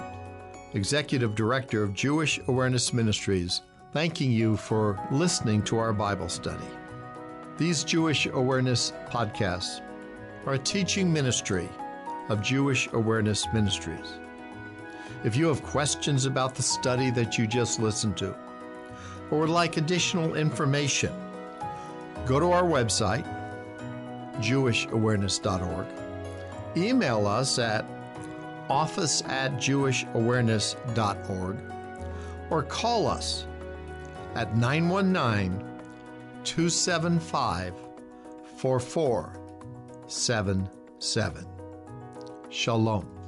[0.73, 3.61] Executive Director of Jewish Awareness Ministries,
[3.93, 6.65] thanking you for listening to our Bible study.
[7.59, 9.81] These Jewish Awareness podcasts
[10.47, 11.69] are a teaching ministry
[12.29, 14.17] of Jewish Awareness Ministries.
[15.23, 18.35] If you have questions about the study that you just listened to,
[19.29, 21.13] or would like additional information,
[22.25, 23.37] go to our website,
[24.39, 25.87] jewishawareness.org,
[26.77, 27.85] email us at
[28.69, 31.57] office at jewishawareness.org,
[32.49, 33.45] or call us
[34.35, 35.59] at 919
[36.43, 37.73] 275
[38.57, 41.47] 4477.
[42.49, 43.20] Shalom.